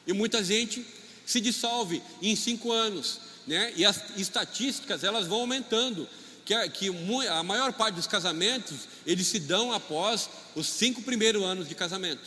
[0.06, 0.84] E muita gente
[1.24, 3.72] se dissolve em cinco anos né?
[3.76, 6.08] E as estatísticas elas vão aumentando,
[6.44, 6.88] que, a, que
[7.28, 12.22] a maior parte dos casamentos eles se dão após os cinco primeiros anos de casamento,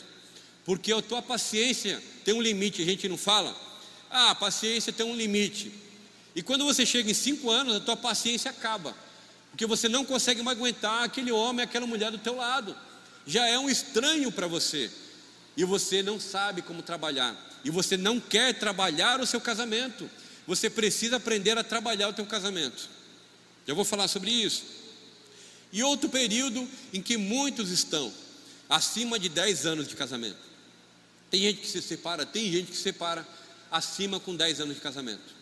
[0.64, 3.54] porque a tua paciência tem um limite, a gente não fala,
[4.10, 5.72] ah, a paciência tem um limite,
[6.34, 8.96] e quando você chega em cinco anos, a tua paciência acaba,
[9.50, 12.74] porque você não consegue mais aguentar aquele homem, aquela mulher do teu lado,
[13.26, 14.90] já é um estranho para você,
[15.56, 20.10] e você não sabe como trabalhar, e você não quer trabalhar o seu casamento,
[20.46, 22.88] você precisa aprender a trabalhar o teu casamento.
[23.66, 24.62] Já vou falar sobre isso.
[25.72, 28.12] E outro período em que muitos estão
[28.68, 30.38] acima de 10 anos de casamento.
[31.30, 33.26] Tem gente que se separa, tem gente que se separa
[33.70, 35.34] acima com 10 anos de casamento.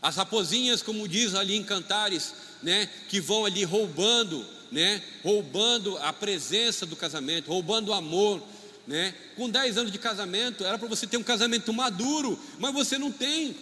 [0.00, 6.12] As raposinhas, como diz ali em Cantares, né, que vão ali roubando, né, roubando a
[6.12, 8.42] presença do casamento, roubando o amor,
[8.88, 9.14] né?
[9.36, 13.12] Com 10 anos de casamento, era para você ter um casamento maduro, mas você não
[13.12, 13.54] tem,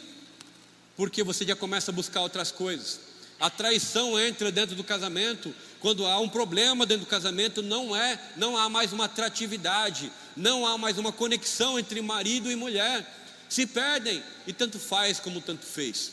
[0.96, 3.00] porque você já começa a buscar outras coisas.
[3.40, 8.20] A traição entra dentro do casamento, quando há um problema dentro do casamento, não é,
[8.37, 13.05] não há mais uma atratividade, não há mais uma conexão entre marido e mulher.
[13.49, 16.12] Se perdem e tanto faz como tanto fez.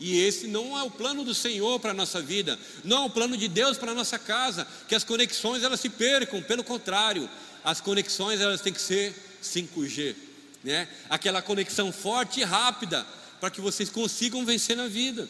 [0.00, 3.10] E esse não é o plano do Senhor para a nossa vida, não é o
[3.10, 7.28] plano de Deus para a nossa casa, que as conexões elas se percam, pelo contrário,
[7.64, 10.14] as conexões elas têm que ser 5G,
[10.62, 10.88] né?
[11.10, 13.04] Aquela conexão forte e rápida
[13.40, 15.28] para que vocês consigam vencer na vida.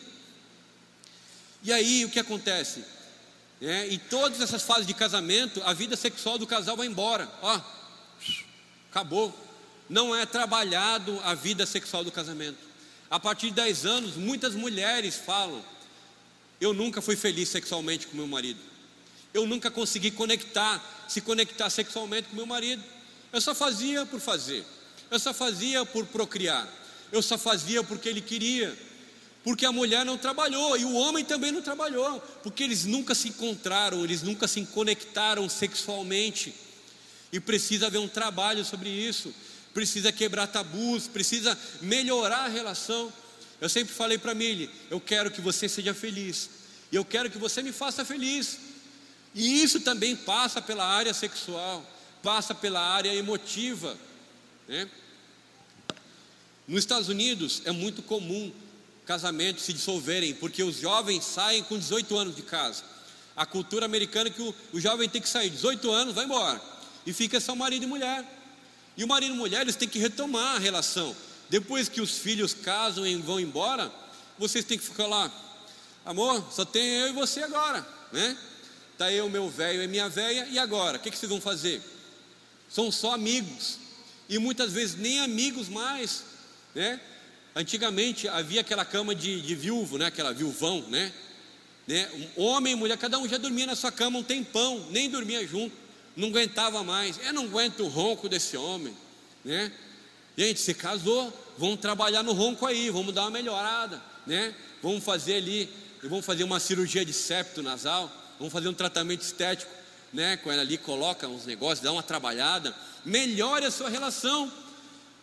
[1.62, 2.85] E aí o que acontece?
[3.61, 7.28] É, em todas essas fases de casamento, a vida sexual do casal vai embora.
[7.42, 7.61] Ó,
[8.90, 9.35] acabou.
[9.88, 12.59] Não é trabalhado a vida sexual do casamento.
[13.11, 15.64] A partir de 10 anos, muitas mulheres falam:
[16.61, 18.61] Eu nunca fui feliz sexualmente com meu marido.
[19.33, 22.83] Eu nunca consegui conectar, se conectar sexualmente com meu marido.
[23.33, 24.64] Eu só fazia por fazer.
[25.11, 26.68] Eu só fazia por procriar.
[27.11, 28.77] Eu só fazia porque ele queria.
[29.42, 33.29] Porque a mulher não trabalhou e o homem também não trabalhou, porque eles nunca se
[33.29, 36.55] encontraram, eles nunca se conectaram sexualmente.
[37.32, 39.32] E precisa haver um trabalho sobre isso
[39.78, 43.12] precisa quebrar tabus, precisa melhorar a relação.
[43.60, 46.50] Eu sempre falei para Mili, eu quero que você seja feliz,
[46.90, 48.58] e eu quero que você me faça feliz.
[49.32, 51.84] E isso também passa pela área sexual,
[52.24, 53.96] passa pela área emotiva.
[54.66, 54.88] Né?
[56.66, 58.52] Nos Estados Unidos é muito comum
[59.06, 62.82] casamentos se dissolverem, porque os jovens saem com 18 anos de casa.
[63.36, 66.60] A cultura americana é que o, o jovem tem que sair, 18 anos, vai embora,
[67.06, 68.24] e fica só marido e mulher.
[68.96, 71.14] E o marido e mulher eles têm que retomar a relação.
[71.48, 73.90] Depois que os filhos casam e vão embora,
[74.38, 75.32] vocês têm que ficar lá.
[76.04, 78.37] Amor, só tem eu e você agora, né?
[78.98, 80.98] Tá eu, meu velho e minha velha, e agora?
[80.98, 81.80] O que, que vocês vão fazer?
[82.68, 83.78] São só amigos.
[84.28, 86.24] E muitas vezes nem amigos mais,
[86.74, 87.00] né?
[87.54, 90.06] Antigamente havia aquela cama de, de viúvo, né?
[90.06, 91.12] Aquela viuvão, né?
[91.87, 92.11] né?
[92.37, 95.46] Um homem e mulher, cada um já dormia na sua cama um tempão, nem dormia
[95.46, 95.88] junto
[96.18, 97.18] não aguentava mais.
[97.24, 98.94] Eu não aguento o ronco desse homem,
[99.44, 99.72] né?
[100.37, 104.52] Gente, se casou, vamos trabalhar no ronco aí, vamos dar uma melhorada, né?
[104.83, 105.68] Vamos fazer ali,
[106.02, 109.70] vamos fazer uma cirurgia de septo nasal, vamos fazer um tratamento estético,
[110.12, 110.37] né?
[110.38, 114.52] Com ela ali coloca uns negócios, dá uma trabalhada, melhore a sua relação.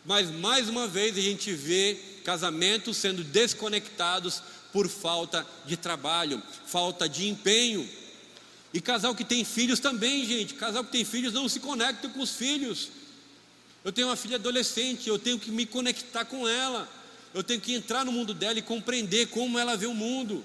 [0.05, 7.09] Mas mais uma vez a gente vê casamentos sendo desconectados por falta de trabalho, falta
[7.09, 7.89] de empenho.
[8.75, 10.53] E casal que tem filhos também, gente.
[10.55, 12.89] Casal que tem filhos não se conecta com os filhos.
[13.85, 16.85] Eu tenho uma filha adolescente, eu tenho que me conectar com ela.
[17.33, 20.43] Eu tenho que entrar no mundo dela e compreender como ela vê o mundo.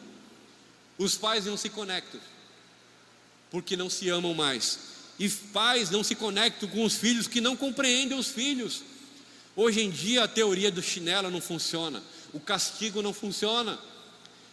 [0.97, 2.21] Os pais não se conectam,
[3.51, 4.79] porque não se amam mais.
[5.19, 8.85] E pais não se conectam com os filhos que não compreendem os filhos.
[9.57, 12.01] Hoje em dia a teoria do chinelo não funciona,
[12.33, 13.77] o castigo não funciona.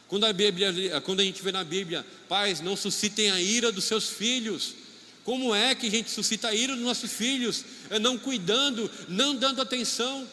[0.07, 3.83] Quando a, Bíblia, quando a gente vê na Bíblia, pais, não suscitem a ira dos
[3.83, 4.73] seus filhos.
[5.25, 7.65] Como é que a gente suscita a ira dos nossos filhos?
[7.89, 10.25] É não cuidando, não dando atenção.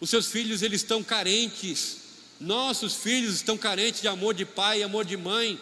[0.00, 1.98] Os seus filhos, eles estão carentes.
[2.40, 5.56] Nossos filhos estão carentes de amor de pai amor de mãe.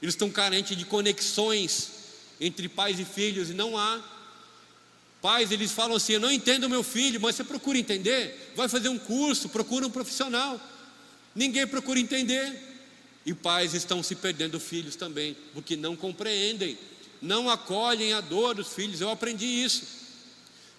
[0.00, 1.90] Eles estão carentes de conexões
[2.40, 4.00] entre pais e filhos, e não há.
[5.20, 8.52] Pais, eles falam assim: Eu não entendo meu filho, mas você procura entender.
[8.54, 10.60] Vai fazer um curso, procura um profissional.
[11.36, 12.64] Ninguém procura entender.
[13.26, 16.78] E pais estão se perdendo filhos também, porque não compreendem,
[17.20, 19.00] não acolhem a dor dos filhos.
[19.00, 19.84] Eu aprendi isso.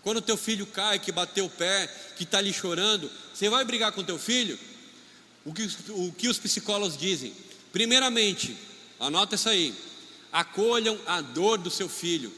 [0.01, 3.91] Quando teu filho cai, que bateu o pé, que está ali chorando, você vai brigar
[3.91, 4.57] com teu filho?
[5.43, 7.33] O que, o que os psicólogos dizem?
[7.73, 8.55] Primeiramente,
[8.97, 9.75] anota isso aí,
[10.31, 12.31] acolham a dor do seu filho,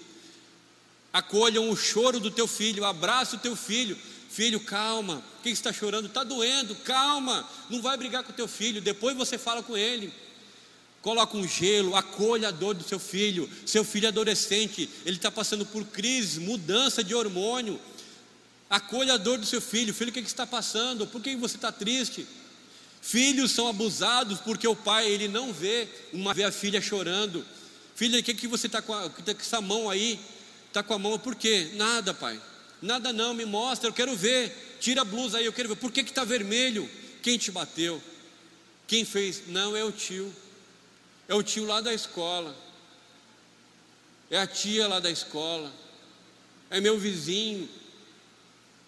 [1.13, 3.95] acolham o choro do teu filho, abraça o teu filho,
[4.39, 5.21] Filho, calma.
[5.43, 6.05] Quem está chorando?
[6.05, 6.73] Está doendo.
[6.73, 7.45] Calma.
[7.69, 8.79] Não vai brigar com teu filho.
[8.79, 10.13] Depois você fala com ele.
[11.01, 13.49] Coloca um gelo, acolha a dor do seu filho.
[13.65, 17.77] Seu filho é adolescente, ele está passando por crise, mudança de hormônio.
[18.69, 19.93] Acolha a dor do seu filho.
[19.93, 21.05] Filho, o que, que está passando?
[21.05, 22.25] Por que você está triste?
[23.01, 27.45] Filhos são abusados porque o pai ele não vê uma vê a filha chorando.
[27.93, 30.17] Filha, o que, que você está com, a, tá com essa mão aí?
[30.69, 31.71] Está com a mão por quê?
[31.73, 32.39] Nada, pai.
[32.81, 34.77] Nada não, me mostra, eu quero ver.
[34.79, 35.75] Tira a blusa aí, eu quero ver.
[35.75, 36.89] Por que está vermelho?
[37.21, 38.01] Quem te bateu?
[38.87, 39.43] Quem fez?
[39.47, 40.33] Não, é o tio.
[41.27, 42.55] É o tio lá da escola.
[44.29, 45.71] É a tia lá da escola.
[46.69, 47.67] É meu vizinho.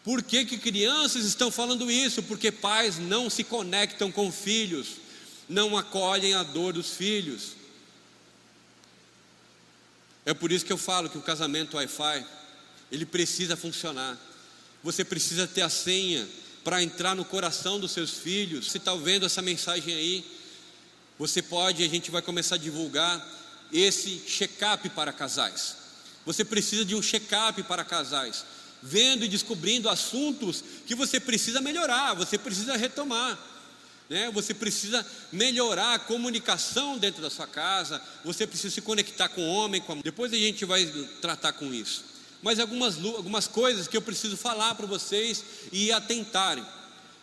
[0.04, 2.24] Por que, que crianças estão falando isso?
[2.24, 4.96] Porque pais não se conectam com filhos,
[5.48, 7.52] não acolhem a dor dos filhos.
[10.26, 12.26] É por isso que eu falo que o casamento Wi-Fi,
[12.92, 14.18] ele precisa funcionar.
[14.84, 16.28] Você precisa ter a senha
[16.64, 18.72] para entrar no coração dos seus filhos.
[18.72, 20.26] Se está vendo essa mensagem aí,
[21.18, 23.26] você pode, a gente vai começar a divulgar
[23.72, 25.78] esse check-up para casais.
[26.26, 28.44] Você precisa de um check-up para casais,
[28.82, 33.39] vendo e descobrindo assuntos que você precisa melhorar, você precisa retomar.
[34.10, 34.30] Né?
[34.32, 39.48] Você precisa melhorar a comunicação dentro da sua casa, você precisa se conectar com o
[39.48, 39.96] homem, com a...
[39.96, 40.86] depois a gente vai
[41.22, 42.11] tratar com isso.
[42.42, 46.66] Mas algumas, algumas coisas que eu preciso falar para vocês e atentarem.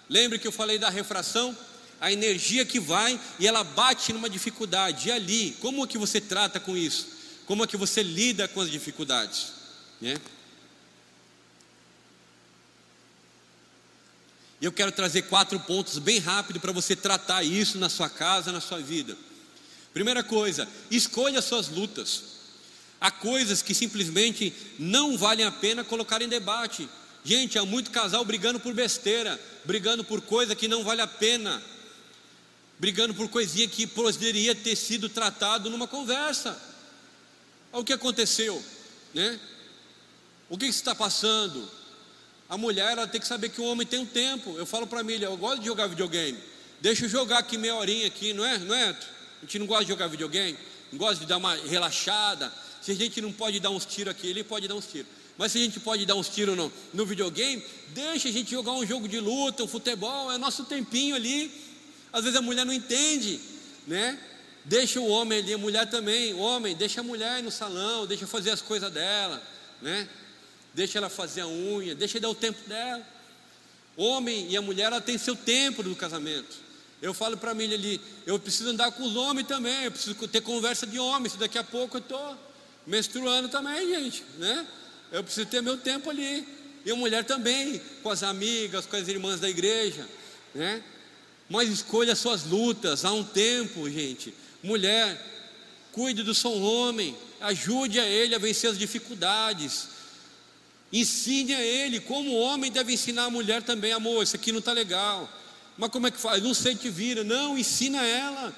[0.09, 1.57] Lembre que eu falei da refração?
[2.01, 5.09] a energia que vai e ela bate numa dificuldade.
[5.09, 7.09] E ali, como é que você trata com isso?
[7.47, 9.53] Como é que você lida com as dificuldades?
[10.01, 10.17] Né?
[14.61, 18.53] E eu quero trazer quatro pontos bem rápido para você tratar isso na sua casa,
[18.53, 19.17] na sua vida.
[19.93, 22.38] Primeira coisa, escolha suas lutas.
[23.01, 26.89] Há coisas que simplesmente não valem a pena colocar em debate.
[27.25, 31.63] Gente, há muito casal brigando por besteira, brigando por coisa que não vale a pena
[32.79, 36.61] brigando por coisinha que poderia ter sido tratado numa conversa.
[37.73, 38.63] O que aconteceu,
[39.13, 39.39] né?
[40.49, 41.69] O que está passando?
[42.49, 44.57] A mulher ela tem que saber que o homem tem um tempo.
[44.57, 46.39] Eu falo para a Milha, eu gosto de jogar videogame.
[46.81, 48.59] Deixa eu jogar aqui meia horinha aqui, não é?
[48.59, 48.91] Não é?
[48.91, 50.57] A gente não gosta de jogar videogame,
[50.93, 52.53] não gosta de dar uma relaxada.
[52.89, 55.09] Se a gente não pode dar uns tiros aqui, ele pode dar uns tiros.
[55.37, 58.73] Mas se a gente pode dar uns tiros no, no videogame, deixa a gente jogar
[58.73, 61.53] um jogo de luta, um futebol, é nosso tempinho ali
[62.11, 63.39] às vezes a mulher não entende,
[63.87, 64.19] né?
[64.65, 66.33] Deixa o homem ali, a mulher também.
[66.33, 69.43] O homem, deixa a mulher ir no salão, deixa fazer as coisas dela,
[69.83, 70.09] né?
[70.73, 73.07] Deixa ela fazer a unha, deixa dar o tempo dela.
[73.99, 76.57] Homem e a mulher, ela tem seu tempo no casamento.
[77.03, 80.41] Eu falo para mim ali, eu preciso andar com os homens também, eu preciso ter
[80.41, 82.49] conversa de homem, se daqui a pouco eu estou
[82.89, 84.67] menstruando também, gente, né?
[85.13, 86.47] Eu preciso ter meu tempo ali.
[86.85, 90.09] E a mulher também, com as amigas, com as irmãs da igreja,
[90.55, 90.83] né?
[91.49, 93.05] mas escolha suas lutas.
[93.05, 94.33] Há um tempo, gente.
[94.63, 95.21] Mulher,
[95.93, 99.89] cuide do seu homem, ajude a ele a vencer as dificuldades.
[100.91, 104.23] Ensine a ele como o homem deve ensinar a mulher também, amor.
[104.23, 105.29] Isso aqui não está legal.
[105.77, 106.43] Mas como é que faz?
[106.43, 107.23] Não sei te vira.
[107.23, 108.55] Não, ensina ela.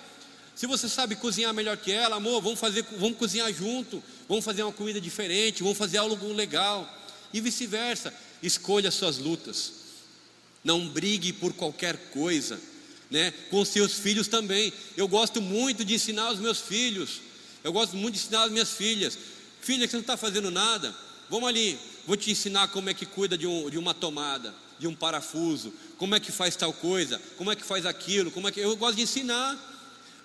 [0.55, 4.63] Se você sabe cozinhar melhor que ela, amor, vamos fazer, vamos cozinhar junto, vamos fazer
[4.63, 6.89] uma comida diferente, vamos fazer algo legal.
[7.33, 8.13] E vice-versa.
[8.43, 9.73] Escolha suas lutas.
[10.65, 12.61] Não brigue por qualquer coisa
[13.11, 14.73] né, com seus filhos também.
[14.97, 17.21] Eu gosto muito de ensinar os meus filhos.
[17.65, 19.19] Eu gosto muito de ensinar as minhas filhas.
[19.61, 20.95] Filha, que você não está fazendo nada,
[21.29, 24.87] vamos ali, vou te ensinar como é que cuida de, um, de uma tomada, de
[24.87, 28.53] um parafuso, como é que faz tal coisa, como é que faz aquilo, como é
[28.53, 28.61] que.
[28.61, 29.69] Eu gosto de ensinar.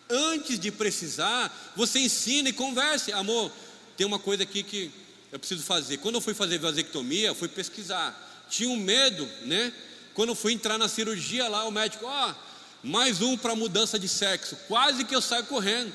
[0.10, 3.12] Antes de precisar, você ensina e converse.
[3.12, 3.52] Amor,
[3.98, 4.92] tem uma coisa aqui que
[5.32, 5.98] eu preciso fazer.
[5.98, 8.46] Quando eu fui fazer vasectomia, fui pesquisar.
[8.50, 9.74] Tinha um medo, né?
[10.14, 13.98] Quando eu fui entrar na cirurgia lá, o médico, ó, oh, mais um para mudança
[13.98, 14.56] de sexo.
[14.68, 15.92] Quase que eu saio correndo.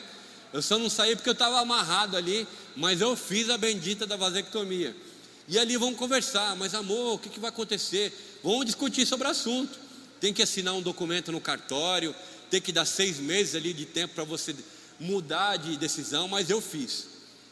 [0.52, 4.16] Eu só não saí porque eu estava amarrado ali, mas eu fiz a bendita da
[4.16, 4.94] vasectomia.
[5.46, 8.38] E ali vamos conversar, mas amor, o que, que vai acontecer?
[8.42, 9.78] Vamos discutir sobre o assunto.
[10.20, 12.14] Tem que assinar um documento no cartório,
[12.51, 14.55] tem que dar seis meses ali de tempo para você
[14.98, 17.07] mudar de decisão, mas eu fiz.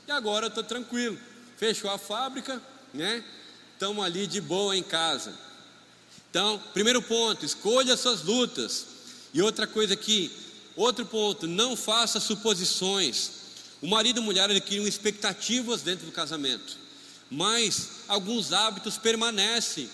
[0.06, 1.18] E agora estou tranquilo.
[1.56, 2.60] Fechou a fábrica,
[2.92, 3.24] né?
[3.72, 5.34] Estamos ali de boa em casa.
[6.30, 8.86] Então, primeiro ponto, escolha suas lutas.
[9.32, 10.30] E outra coisa aqui,
[10.76, 13.30] outro ponto, não faça suposições.
[13.80, 16.76] O marido e a mulher criam expectativas dentro do casamento,
[17.30, 19.88] mas alguns hábitos permanecem.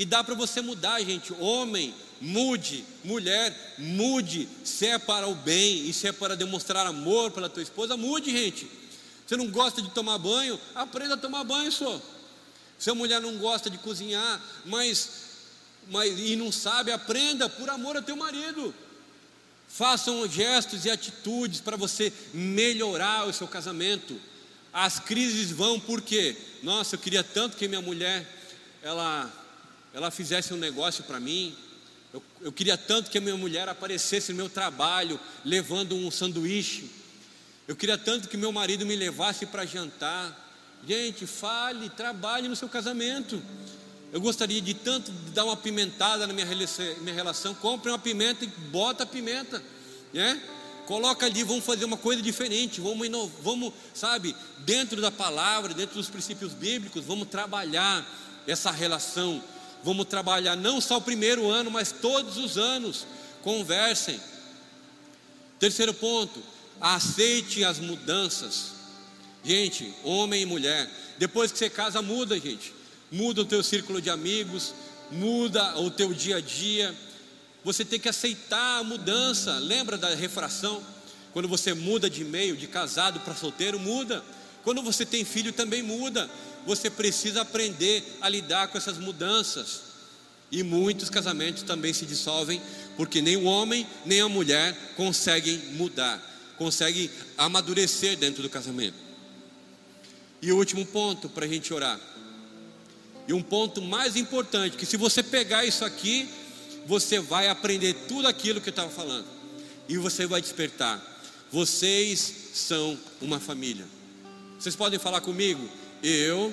[0.00, 1.30] E dá para você mudar, gente.
[1.34, 2.86] Homem, mude.
[3.04, 4.48] Mulher, mude.
[4.64, 8.30] Se é para o bem e se é para demonstrar amor pela tua esposa, mude,
[8.30, 8.66] gente.
[9.26, 10.58] Você não gosta de tomar banho?
[10.74, 12.00] Aprenda a tomar banho, só.
[12.78, 15.28] Se a mulher não gosta de cozinhar, mas
[15.88, 18.74] mas, e não sabe, aprenda por amor ao teu marido.
[19.68, 24.18] Façam gestos e atitudes para você melhorar o seu casamento.
[24.72, 28.26] As crises vão porque, nossa, eu queria tanto que minha mulher
[28.82, 29.30] ela,
[29.92, 31.54] ela fizesse um negócio para mim.
[32.12, 36.90] Eu, eu queria tanto que a minha mulher aparecesse no meu trabalho levando um sanduíche.
[37.66, 40.48] Eu queria tanto que meu marido me levasse para jantar.
[40.86, 43.40] Gente, fale, trabalhe no seu casamento.
[44.12, 46.46] Eu gostaria de tanto dar uma pimentada na minha
[47.14, 47.54] relação.
[47.54, 49.62] Compre uma pimenta e bota a pimenta,
[50.12, 50.40] né?
[50.86, 53.08] Coloca ali, vamos fazer uma coisa diferente, vamos,
[53.40, 58.04] vamos, sabe, dentro da palavra, dentro dos princípios bíblicos, vamos trabalhar
[58.44, 59.40] essa relação
[59.82, 63.06] Vamos trabalhar não só o primeiro ano, mas todos os anos.
[63.42, 64.20] Conversem.
[65.58, 66.42] Terceiro ponto,
[66.80, 68.72] aceite as mudanças.
[69.42, 72.74] Gente, homem e mulher, depois que você casa, muda, gente.
[73.10, 74.74] Muda o teu círculo de amigos,
[75.10, 76.94] muda o teu dia a dia.
[77.64, 79.58] Você tem que aceitar a mudança.
[79.58, 80.82] Lembra da refração?
[81.32, 84.24] Quando você muda de meio, de casado para solteiro, muda.
[84.62, 86.30] Quando você tem filho, também muda.
[86.66, 89.82] Você precisa aprender a lidar com essas mudanças.
[90.52, 92.60] E muitos casamentos também se dissolvem,
[92.96, 96.20] porque nem o homem nem a mulher conseguem mudar,
[96.58, 97.08] conseguem
[97.38, 98.96] amadurecer dentro do casamento.
[100.42, 102.00] E o último ponto para a gente orar.
[103.28, 106.28] E um ponto mais importante, que se você pegar isso aqui,
[106.86, 109.26] você vai aprender tudo aquilo que eu estava falando.
[109.88, 111.00] E você vai despertar.
[111.52, 113.86] Vocês são uma família.
[114.60, 115.66] Vocês podem falar comigo?
[116.02, 116.52] Eu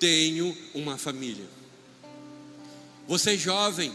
[0.00, 1.46] tenho uma família.
[3.06, 3.94] Você é jovem,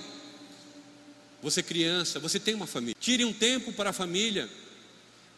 [1.41, 2.95] você é criança, você tem uma família.
[2.97, 4.49] Tire um tempo para a família.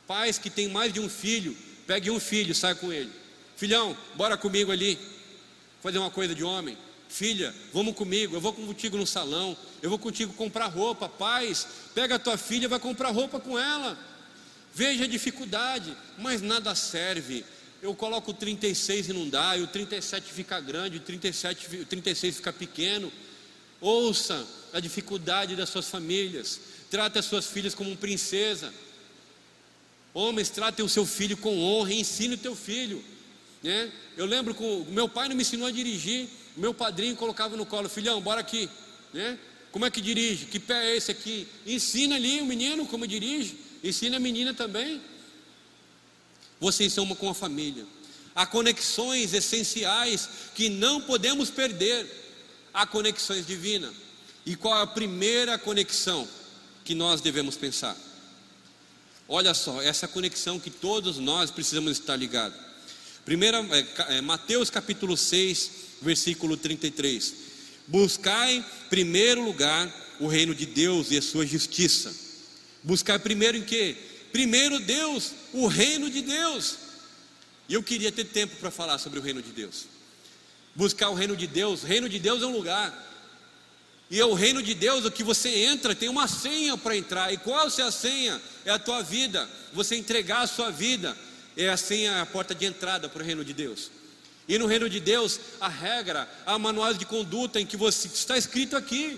[0.06, 1.58] Pais que têm mais de um filho,
[1.88, 3.10] pegue um filho, saia com ele.
[3.58, 5.00] Filhão, bora comigo ali,
[5.82, 6.78] fazer uma coisa de homem.
[7.10, 11.10] Filha, vamos comigo, eu vou contigo no salão, eu vou contigo comprar roupa.
[11.10, 11.66] Pais,
[11.96, 13.98] pega a tua filha, vai comprar roupa com ela.
[14.72, 17.44] Veja a dificuldade, mas nada serve
[17.82, 21.86] eu coloco o 36 e não dá, e o 37 fica grande, o, 37, o
[21.86, 23.12] 36 fica pequeno.
[23.80, 26.60] Ouça a dificuldade das suas famílias,
[26.92, 28.72] trate as suas filhas como princesa.
[30.14, 33.04] Homens, tratem o seu filho com honra, ensine o teu filho.
[33.64, 33.92] Né?
[34.16, 37.66] Eu lembro que o meu pai não me ensinou a dirigir, meu padrinho colocava no
[37.66, 38.70] colo, filhão, bora aqui.
[39.14, 39.40] Né?
[39.72, 40.46] Como é que dirige?
[40.46, 41.48] Que pé é esse aqui?
[41.66, 45.02] Ensina ali o menino como dirige, ensina a menina também.
[46.62, 47.86] Vocês são uma com a família.
[48.36, 52.08] Há conexões essenciais que não podemos perder.
[52.72, 53.94] Há conexões divinas.
[54.46, 56.28] E qual é a primeira conexão
[56.86, 57.98] que nós devemos pensar?
[59.28, 62.58] Olha só, essa conexão que todos nós precisamos estar ligados.
[63.26, 67.34] Primeira, é, é, Mateus capítulo 6, versículo 33.
[67.88, 72.14] Buscai primeiro lugar o reino de Deus e a sua justiça.
[72.84, 73.98] Buscai primeiro em quê?
[74.32, 76.78] Primeiro Deus, o reino de Deus.
[77.68, 79.86] E eu queria ter tempo para falar sobre o reino de Deus.
[80.76, 83.10] Buscar o reino de Deus, o reino de Deus é um lugar.
[84.10, 87.34] E é o reino de Deus, o que você entra, tem uma senha para entrar.
[87.34, 88.42] E qual é a senha?
[88.66, 89.50] É a tua vida.
[89.74, 91.18] Você entregar a sua vida
[91.56, 93.90] é a senha, a porta de entrada para o reino de Deus.
[94.48, 98.38] E no reino de Deus, a regra, a manual de conduta em que você está
[98.38, 99.18] escrito aqui.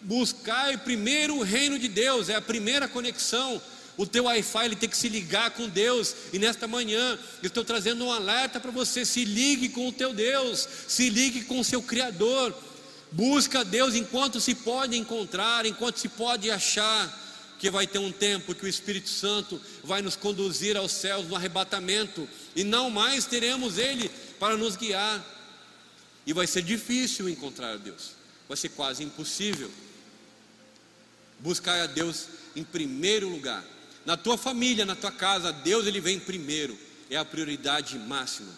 [0.00, 3.62] Buscar primeiro o reino de Deus, é a primeira conexão
[3.96, 6.14] o teu Wi-Fi ele tem que se ligar com Deus.
[6.32, 10.14] E nesta manhã eu estou trazendo um alerta para você: se ligue com o teu
[10.14, 12.54] Deus, se ligue com o seu Criador.
[13.10, 17.20] Busca Deus enquanto se pode encontrar, enquanto se pode achar.
[17.58, 21.36] Que vai ter um tempo que o Espírito Santo vai nos conduzir aos céus no
[21.36, 25.24] arrebatamento, e não mais teremos Ele para nos guiar.
[26.26, 28.12] E vai ser difícil encontrar Deus,
[28.48, 29.70] vai ser quase impossível.
[31.38, 32.26] Buscar a Deus
[32.56, 33.64] em primeiro lugar.
[34.04, 36.78] Na tua família, na tua casa, Deus ele vem primeiro,
[37.08, 38.52] é a prioridade máxima.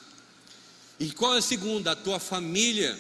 [0.99, 1.92] E qual é a segunda?
[1.92, 2.99] A tua família.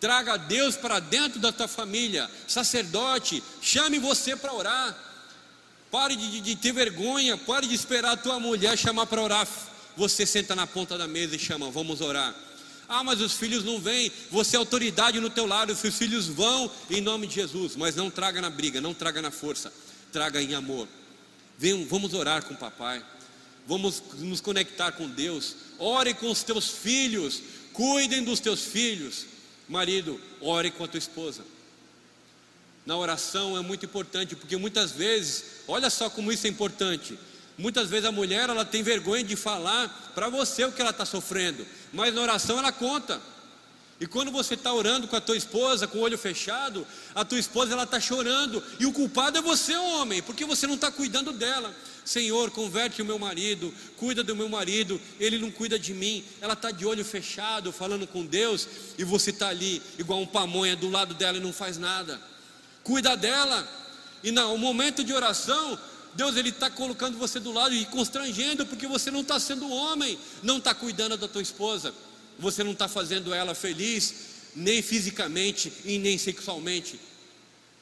[0.00, 2.30] Traga Deus para dentro da tua família.
[2.48, 4.96] Sacerdote, chame você para orar.
[5.90, 9.46] Pare de, de, ter vergonha, pare de esperar a tua mulher chamar para orar.
[9.96, 12.34] Você senta na ponta da mesa e chama, vamos orar.
[12.88, 14.10] Ah, mas os filhos não vêm.
[14.30, 18.10] Você é autoridade no teu lado, os filhos vão em nome de Jesus, mas não
[18.10, 19.72] traga na briga, não traga na força,
[20.10, 20.88] traga em amor.
[21.88, 23.04] Vamos orar com o papai.
[23.66, 25.54] Vamos nos conectar com Deus.
[25.78, 27.42] Ore com os teus filhos.
[27.72, 29.26] Cuidem dos teus filhos.
[29.68, 31.44] Marido, ore com a tua esposa.
[32.84, 37.16] Na oração é muito importante, porque muitas vezes, olha só como isso é importante.
[37.56, 41.04] Muitas vezes a mulher ela tem vergonha de falar para você o que ela está
[41.04, 43.20] sofrendo, mas na oração ela conta.
[44.02, 46.84] E quando você está orando com a tua esposa, com o olho fechado,
[47.14, 50.74] a tua esposa ela está chorando, e o culpado é você, homem, porque você não
[50.74, 51.72] está cuidando dela.
[52.04, 56.24] Senhor, converte o meu marido, cuida do meu marido, ele não cuida de mim.
[56.40, 58.66] Ela está de olho fechado, falando com Deus,
[58.98, 62.20] e você está ali, igual um pamonha, do lado dela e não faz nada.
[62.82, 63.64] Cuida dela,
[64.24, 65.78] e no momento de oração,
[66.14, 70.18] Deus ele está colocando você do lado e constrangendo, porque você não está sendo homem,
[70.42, 71.94] não está cuidando da tua esposa
[72.38, 74.14] você não está fazendo ela feliz,
[74.54, 76.98] nem fisicamente e nem sexualmente,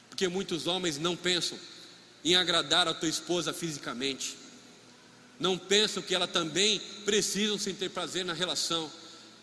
[0.09, 1.59] porque muitos homens não pensam
[2.25, 4.37] em agradar a tua esposa fisicamente,
[5.39, 8.91] não pensam que ela também precisam se ter prazer na relação,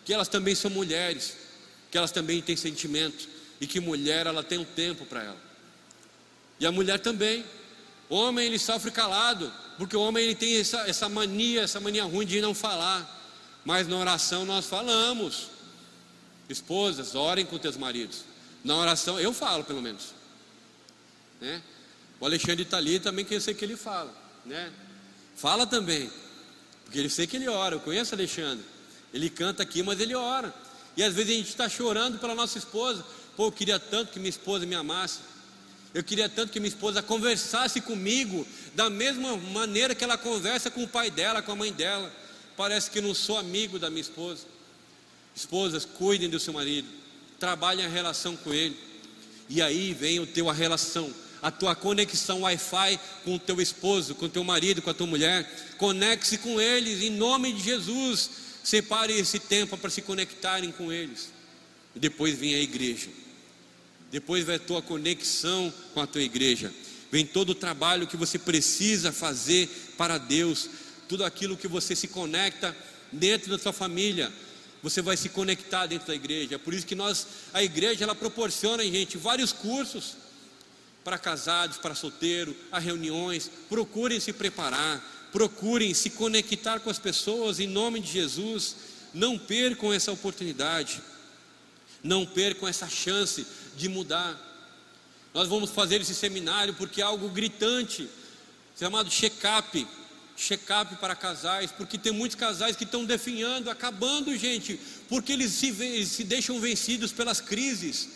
[0.05, 1.35] que elas também são mulheres,
[1.89, 3.27] que elas também têm sentimento,
[3.59, 5.47] e que mulher ela tem um tempo para ela.
[6.59, 7.43] E a mulher também.
[8.09, 12.03] O homem ele sofre calado, porque o homem ele tem essa, essa mania, essa mania
[12.05, 13.16] ruim de não falar.
[13.67, 15.49] Mas na oração nós falamos.
[16.47, 18.23] Esposas, orem com teus maridos.
[18.63, 20.13] Na oração, eu falo pelo menos.
[21.41, 21.61] Né?
[22.17, 24.15] O Alexandre está ali também, que eu sei que ele fala.
[24.45, 24.71] Né?
[25.35, 26.09] Fala também.
[26.85, 27.75] Porque ele sei que ele ora.
[27.75, 28.63] Eu conheço Alexandre.
[29.13, 30.55] Ele canta aqui, mas ele ora.
[30.95, 33.05] E às vezes a gente está chorando pela nossa esposa.
[33.35, 35.19] Pô, eu queria tanto que minha esposa me amasse.
[35.93, 40.85] Eu queria tanto que minha esposa conversasse comigo da mesma maneira que ela conversa com
[40.85, 42.09] o pai dela, com a mãe dela.
[42.57, 44.45] Parece que não sou amigo da minha esposa.
[45.35, 46.87] Esposas, cuidem do seu marido,
[47.39, 48.75] trabalhem a relação com ele.
[49.47, 54.15] E aí vem o teu a relação, a tua conexão Wi-Fi com o teu esposo,
[54.15, 55.47] com o teu marido, com a tua mulher.
[55.77, 58.29] Conecte-se com eles em nome de Jesus.
[58.63, 61.29] Separe esse tempo para se conectarem com eles.
[61.95, 63.09] E depois vem a igreja.
[64.11, 66.73] Depois vai a tua conexão com a tua igreja.
[67.11, 70.69] Vem todo o trabalho que você precisa fazer para Deus,
[71.07, 72.75] tudo aquilo que você se conecta
[73.11, 74.31] dentro da sua família,
[74.81, 76.55] você vai se conectar dentro da igreja.
[76.55, 80.15] É por isso que nós, a igreja, ela proporciona, gente, vários cursos
[81.03, 83.49] para casados, para solteiro, a reuniões.
[83.69, 88.75] Procurem se preparar, procurem se conectar com as pessoas em nome de Jesus.
[89.13, 91.01] Não percam essa oportunidade.
[92.03, 94.37] Não percam essa chance de mudar.
[95.33, 98.09] Nós vamos fazer esse seminário porque é algo gritante,
[98.77, 99.87] chamado check-up.
[100.37, 104.79] Check-up para casais, porque tem muitos casais que estão definhando, acabando, gente,
[105.09, 108.07] porque eles se, eles se deixam vencidos pelas crises.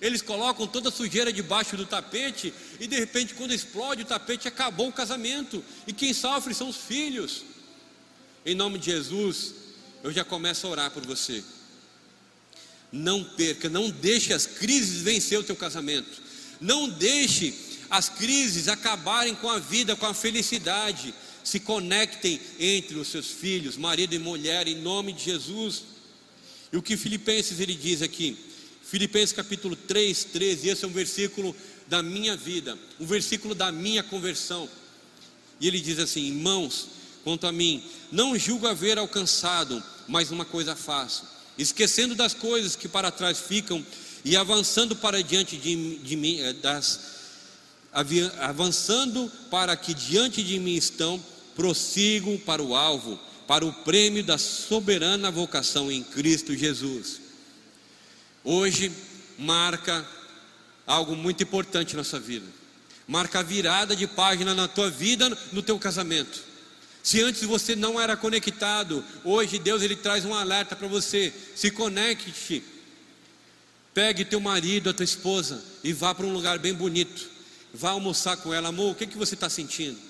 [0.00, 4.48] Eles colocam toda a sujeira debaixo do tapete e de repente, quando explode o tapete,
[4.48, 5.62] acabou o casamento.
[5.86, 7.44] E quem sofre são os filhos.
[8.46, 9.54] Em nome de Jesus,
[10.02, 11.44] eu já começo a orar por você.
[12.90, 16.22] Não perca, não deixe as crises vencer o teu casamento.
[16.60, 17.54] Não deixe
[17.90, 21.12] as crises acabarem com a vida, com a felicidade.
[21.48, 25.82] Se conectem entre os seus filhos, marido e mulher, em nome de Jesus.
[26.72, 28.36] E o que Filipenses ele diz aqui?
[28.82, 31.54] Filipenses capítulo 3, 13, esse é um versículo
[31.86, 34.68] da minha vida, um versículo da minha conversão.
[35.60, 36.88] E ele diz assim: Irmãos,
[37.24, 37.82] quanto a mim,
[38.12, 43.84] não julgo haver alcançado, mas uma coisa faço esquecendo das coisas que para trás ficam
[44.24, 47.00] e avançando para diante de, de mim, eh, das,
[48.40, 51.20] avançando para que diante de mim estão,
[51.58, 57.20] prossigo para o alvo, para o prêmio da soberana vocação em Cristo Jesus.
[58.44, 58.92] Hoje
[59.36, 60.06] marca
[60.86, 62.46] algo muito importante na sua vida.
[63.08, 66.40] Marca a virada de página na tua vida, no teu casamento.
[67.02, 71.34] Se antes você não era conectado, hoje Deus ele traz um alerta para você.
[71.56, 72.62] Se conecte.
[73.92, 77.28] Pegue teu marido, a tua esposa e vá para um lugar bem bonito.
[77.74, 78.92] Vá almoçar com ela, amor.
[78.92, 80.07] O que, que você está sentindo?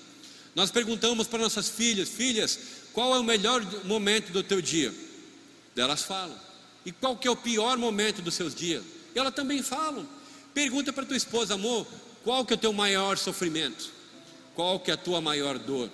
[0.55, 2.59] Nós perguntamos para nossas filhas, filhas,
[2.93, 4.93] qual é o melhor momento do teu dia?
[5.75, 6.37] Elas falam.
[6.85, 8.83] E qual que é o pior momento dos seus dias?
[9.15, 10.07] Elas também falam.
[10.53, 11.87] Pergunta para tua esposa, amor,
[12.23, 13.91] qual que é o teu maior sofrimento?
[14.55, 15.89] Qual que é a tua maior dor?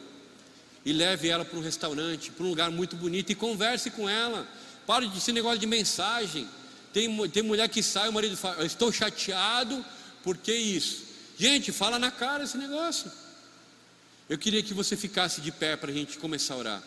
[0.86, 4.48] e leve ela para um restaurante, para um lugar muito bonito e converse com ela.
[4.86, 6.48] Pare de ser negócio de mensagem.
[6.94, 9.84] Tem, tem mulher que sai, o marido fala, estou chateado,
[10.24, 11.04] por que isso?
[11.38, 13.12] Gente, fala na cara esse negócio.
[14.30, 16.84] Eu queria que você ficasse de pé para a gente começar a orar.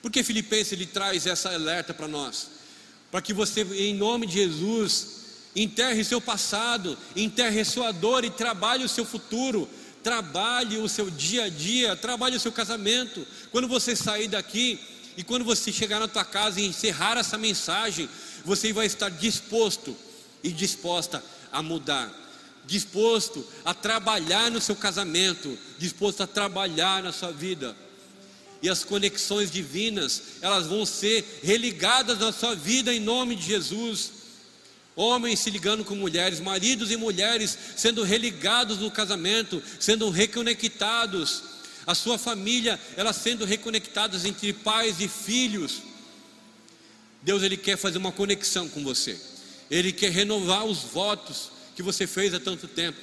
[0.00, 2.48] Porque Filipenses ele traz essa alerta para nós,
[3.10, 5.16] para que você, em nome de Jesus,
[5.54, 9.68] enterre seu passado, enterre sua dor e trabalhe o seu futuro,
[10.02, 13.26] trabalhe o seu dia a dia, trabalhe o seu casamento.
[13.50, 14.78] Quando você sair daqui
[15.16, 18.08] e quando você chegar na tua casa e encerrar essa mensagem,
[18.44, 19.96] você vai estar disposto
[20.42, 22.12] e disposta a mudar,
[22.66, 27.76] disposto a trabalhar no seu casamento, disposto a trabalhar na sua vida.
[28.62, 34.16] E as conexões divinas, elas vão ser religadas na sua vida em nome de Jesus
[34.96, 41.42] homens se ligando com mulheres, maridos e mulheres sendo religados no casamento, sendo reconectados,
[41.86, 45.82] a sua família, ela sendo reconectadas entre pais e filhos.
[47.22, 49.20] Deus ele quer fazer uma conexão com você.
[49.70, 52.98] Ele quer renovar os votos que você fez há tanto tempo.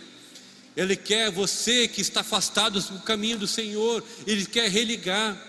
[0.76, 5.40] Ele quer você que está afastado do caminho do Senhor, ele quer religar.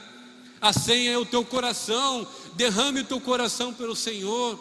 [0.60, 2.26] A senha é o teu coração.
[2.54, 4.58] Derrame o teu coração pelo Senhor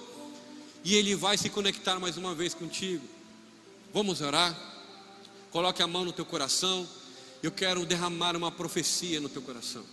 [0.84, 3.08] e Ele vai se conectar mais uma vez contigo.
[3.94, 4.54] Vamos orar?
[5.50, 6.86] Coloque a mão no teu coração.
[7.42, 9.84] Eu quero derramar uma profecia no teu coração.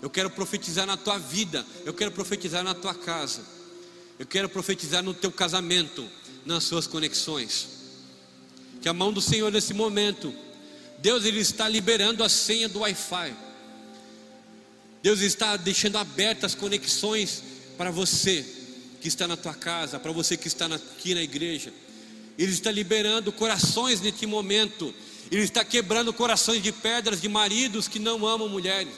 [0.00, 1.66] Eu quero profetizar na tua vida.
[1.84, 3.44] Eu quero profetizar na tua casa.
[4.18, 6.08] Eu quero profetizar no teu casamento,
[6.46, 7.73] nas suas conexões.
[8.84, 10.30] Que a mão do Senhor nesse momento,
[10.98, 13.34] Deus ele está liberando a senha do Wi-Fi.
[15.02, 17.42] Deus está deixando abertas as conexões
[17.78, 18.44] para você
[19.00, 21.72] que está na tua casa, para você que está aqui na igreja.
[22.38, 24.94] Ele está liberando corações neste momento.
[25.30, 28.92] Ele está quebrando corações de pedras de maridos que não amam mulheres,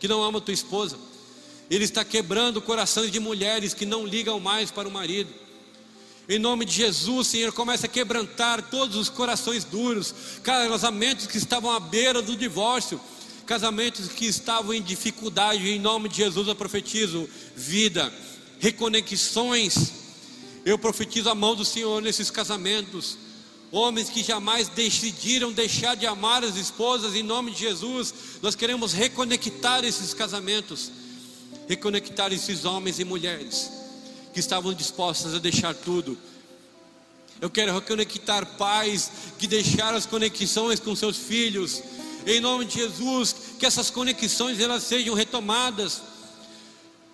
[0.00, 0.98] que não amam tua esposa.
[1.70, 5.28] Ele está quebrando corações de mulheres que não ligam mais para o marido.
[6.28, 10.12] Em nome de Jesus, Senhor, começa a quebrantar todos os corações duros,
[10.42, 13.00] casamentos que estavam à beira do divórcio,
[13.46, 15.70] casamentos que estavam em dificuldade.
[15.70, 18.12] Em nome de Jesus, eu profetizo vida
[18.58, 19.92] reconexões.
[20.64, 23.16] Eu profetizo a mão do Senhor nesses casamentos.
[23.70, 28.12] Homens que jamais decidiram deixar de amar as esposas, em nome de Jesus,
[28.42, 30.90] nós queremos reconectar esses casamentos,
[31.68, 33.75] reconectar esses homens e mulheres
[34.36, 36.18] que estavam dispostos a deixar tudo.
[37.40, 41.82] Eu quero reconectar pais que deixaram as conexões com seus filhos,
[42.26, 46.02] em nome de Jesus, que essas conexões elas sejam retomadas.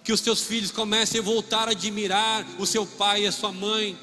[0.02, 3.52] Que os teus filhos comecem a voltar a admirar o seu pai e a sua
[3.52, 3.96] mãe,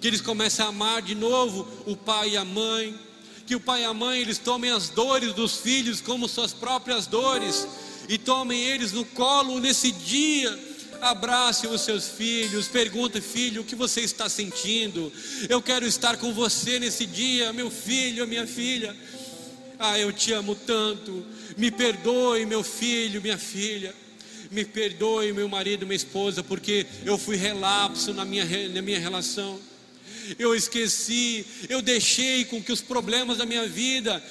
[0.00, 2.96] que eles comecem a amar de novo o pai e a mãe,
[3.48, 7.08] que o pai e a mãe eles tomem as dores dos filhos como suas próprias
[7.08, 7.66] dores.
[8.08, 10.73] E tomem eles no colo nesse dia.
[11.04, 15.12] Abrace os seus filhos, pergunte, filho, o que você está sentindo?
[15.48, 18.96] Eu quero estar com você nesse dia, meu filho, minha filha.
[19.78, 21.24] Ah, eu te amo tanto.
[21.56, 23.94] Me perdoe, meu filho, minha filha
[24.50, 29.58] me perdoe, meu marido, minha esposa, porque eu fui relapso na minha, na minha relação.
[30.38, 34.22] Eu esqueci, eu deixei com que os problemas da minha vida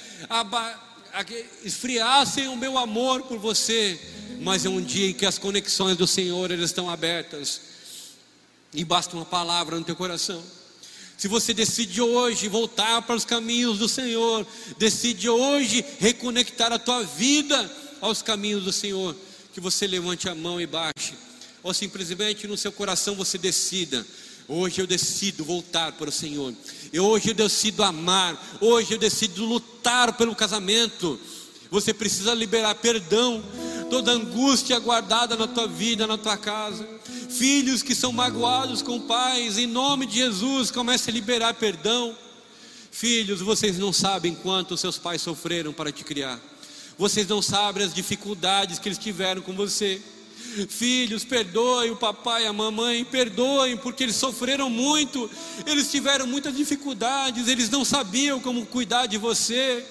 [1.64, 3.98] esfriassem o meu amor por você.
[4.40, 7.60] Mas é um dia em que as conexões do Senhor elas estão abertas.
[8.72, 10.42] E basta uma palavra no teu coração.
[11.16, 14.46] Se você decide hoje voltar para os caminhos do Senhor,
[14.78, 19.16] decide hoje reconectar a tua vida aos caminhos do Senhor,
[19.52, 21.14] que você levante a mão e baixe,
[21.62, 24.04] ou simplesmente no seu coração você decida.
[24.46, 26.54] Hoje eu decido voltar para o Senhor.
[26.98, 28.58] Hoje eu decido amar.
[28.60, 31.18] Hoje eu decido lutar pelo casamento.
[31.70, 33.42] Você precisa liberar perdão,
[33.90, 36.86] toda angústia guardada na tua vida, na tua casa.
[37.30, 42.14] Filhos que são magoados com pais, em nome de Jesus, comece a liberar perdão.
[42.90, 46.38] Filhos, vocês não sabem quanto seus pais sofreram para te criar.
[46.96, 50.00] Vocês não sabem as dificuldades que eles tiveram com você.
[50.68, 55.28] Filhos, perdoem o papai e a mamãe, perdoem, porque eles sofreram muito,
[55.66, 59.84] eles tiveram muitas dificuldades, eles não sabiam como cuidar de você,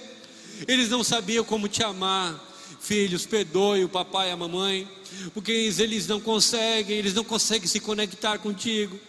[0.67, 2.51] eles não sabiam como te amar.
[2.79, 4.87] Filhos, perdoe o papai e a mamãe,
[5.33, 8.99] porque eles não conseguem, eles não conseguem se conectar contigo.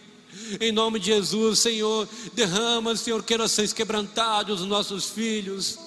[0.59, 5.79] Em nome de Jesus, Senhor, derrama, Senhor, corações quebrantados dos nossos filhos.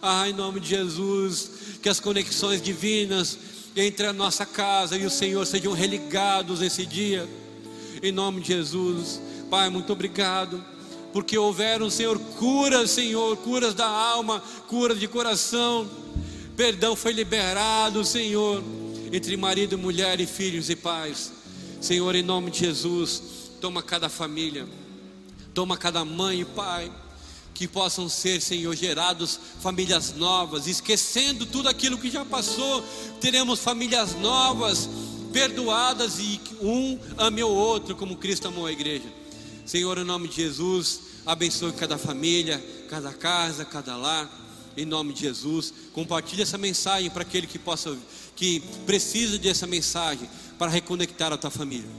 [0.00, 1.50] Ah, em nome de Jesus,
[1.82, 3.38] que as conexões divinas
[3.80, 7.28] entre a nossa casa e o Senhor sejam religados nesse dia.
[8.02, 9.20] Em nome de Jesus,
[9.50, 10.64] Pai, muito obrigado.
[11.12, 15.88] Porque houveram, Senhor, curas, Senhor, curas da alma, curas de coração.
[16.56, 18.62] Perdão foi liberado, Senhor,
[19.12, 21.32] entre marido, mulher e filhos e pais.
[21.80, 23.22] Senhor, em nome de Jesus,
[23.60, 24.66] toma cada família,
[25.54, 26.90] toma cada mãe e pai
[27.58, 32.84] que possam ser, Senhor, gerados famílias novas, esquecendo tudo aquilo que já passou,
[33.20, 34.88] teremos famílias novas,
[35.32, 39.12] perdoadas e um ame o outro como Cristo amou a igreja.
[39.66, 44.30] Senhor, em nome de Jesus, abençoe cada família, cada casa, cada lar.
[44.76, 47.98] Em nome de Jesus, compartilhe essa mensagem para aquele que possa,
[48.36, 51.90] que precisa dessa mensagem para reconectar a tua família.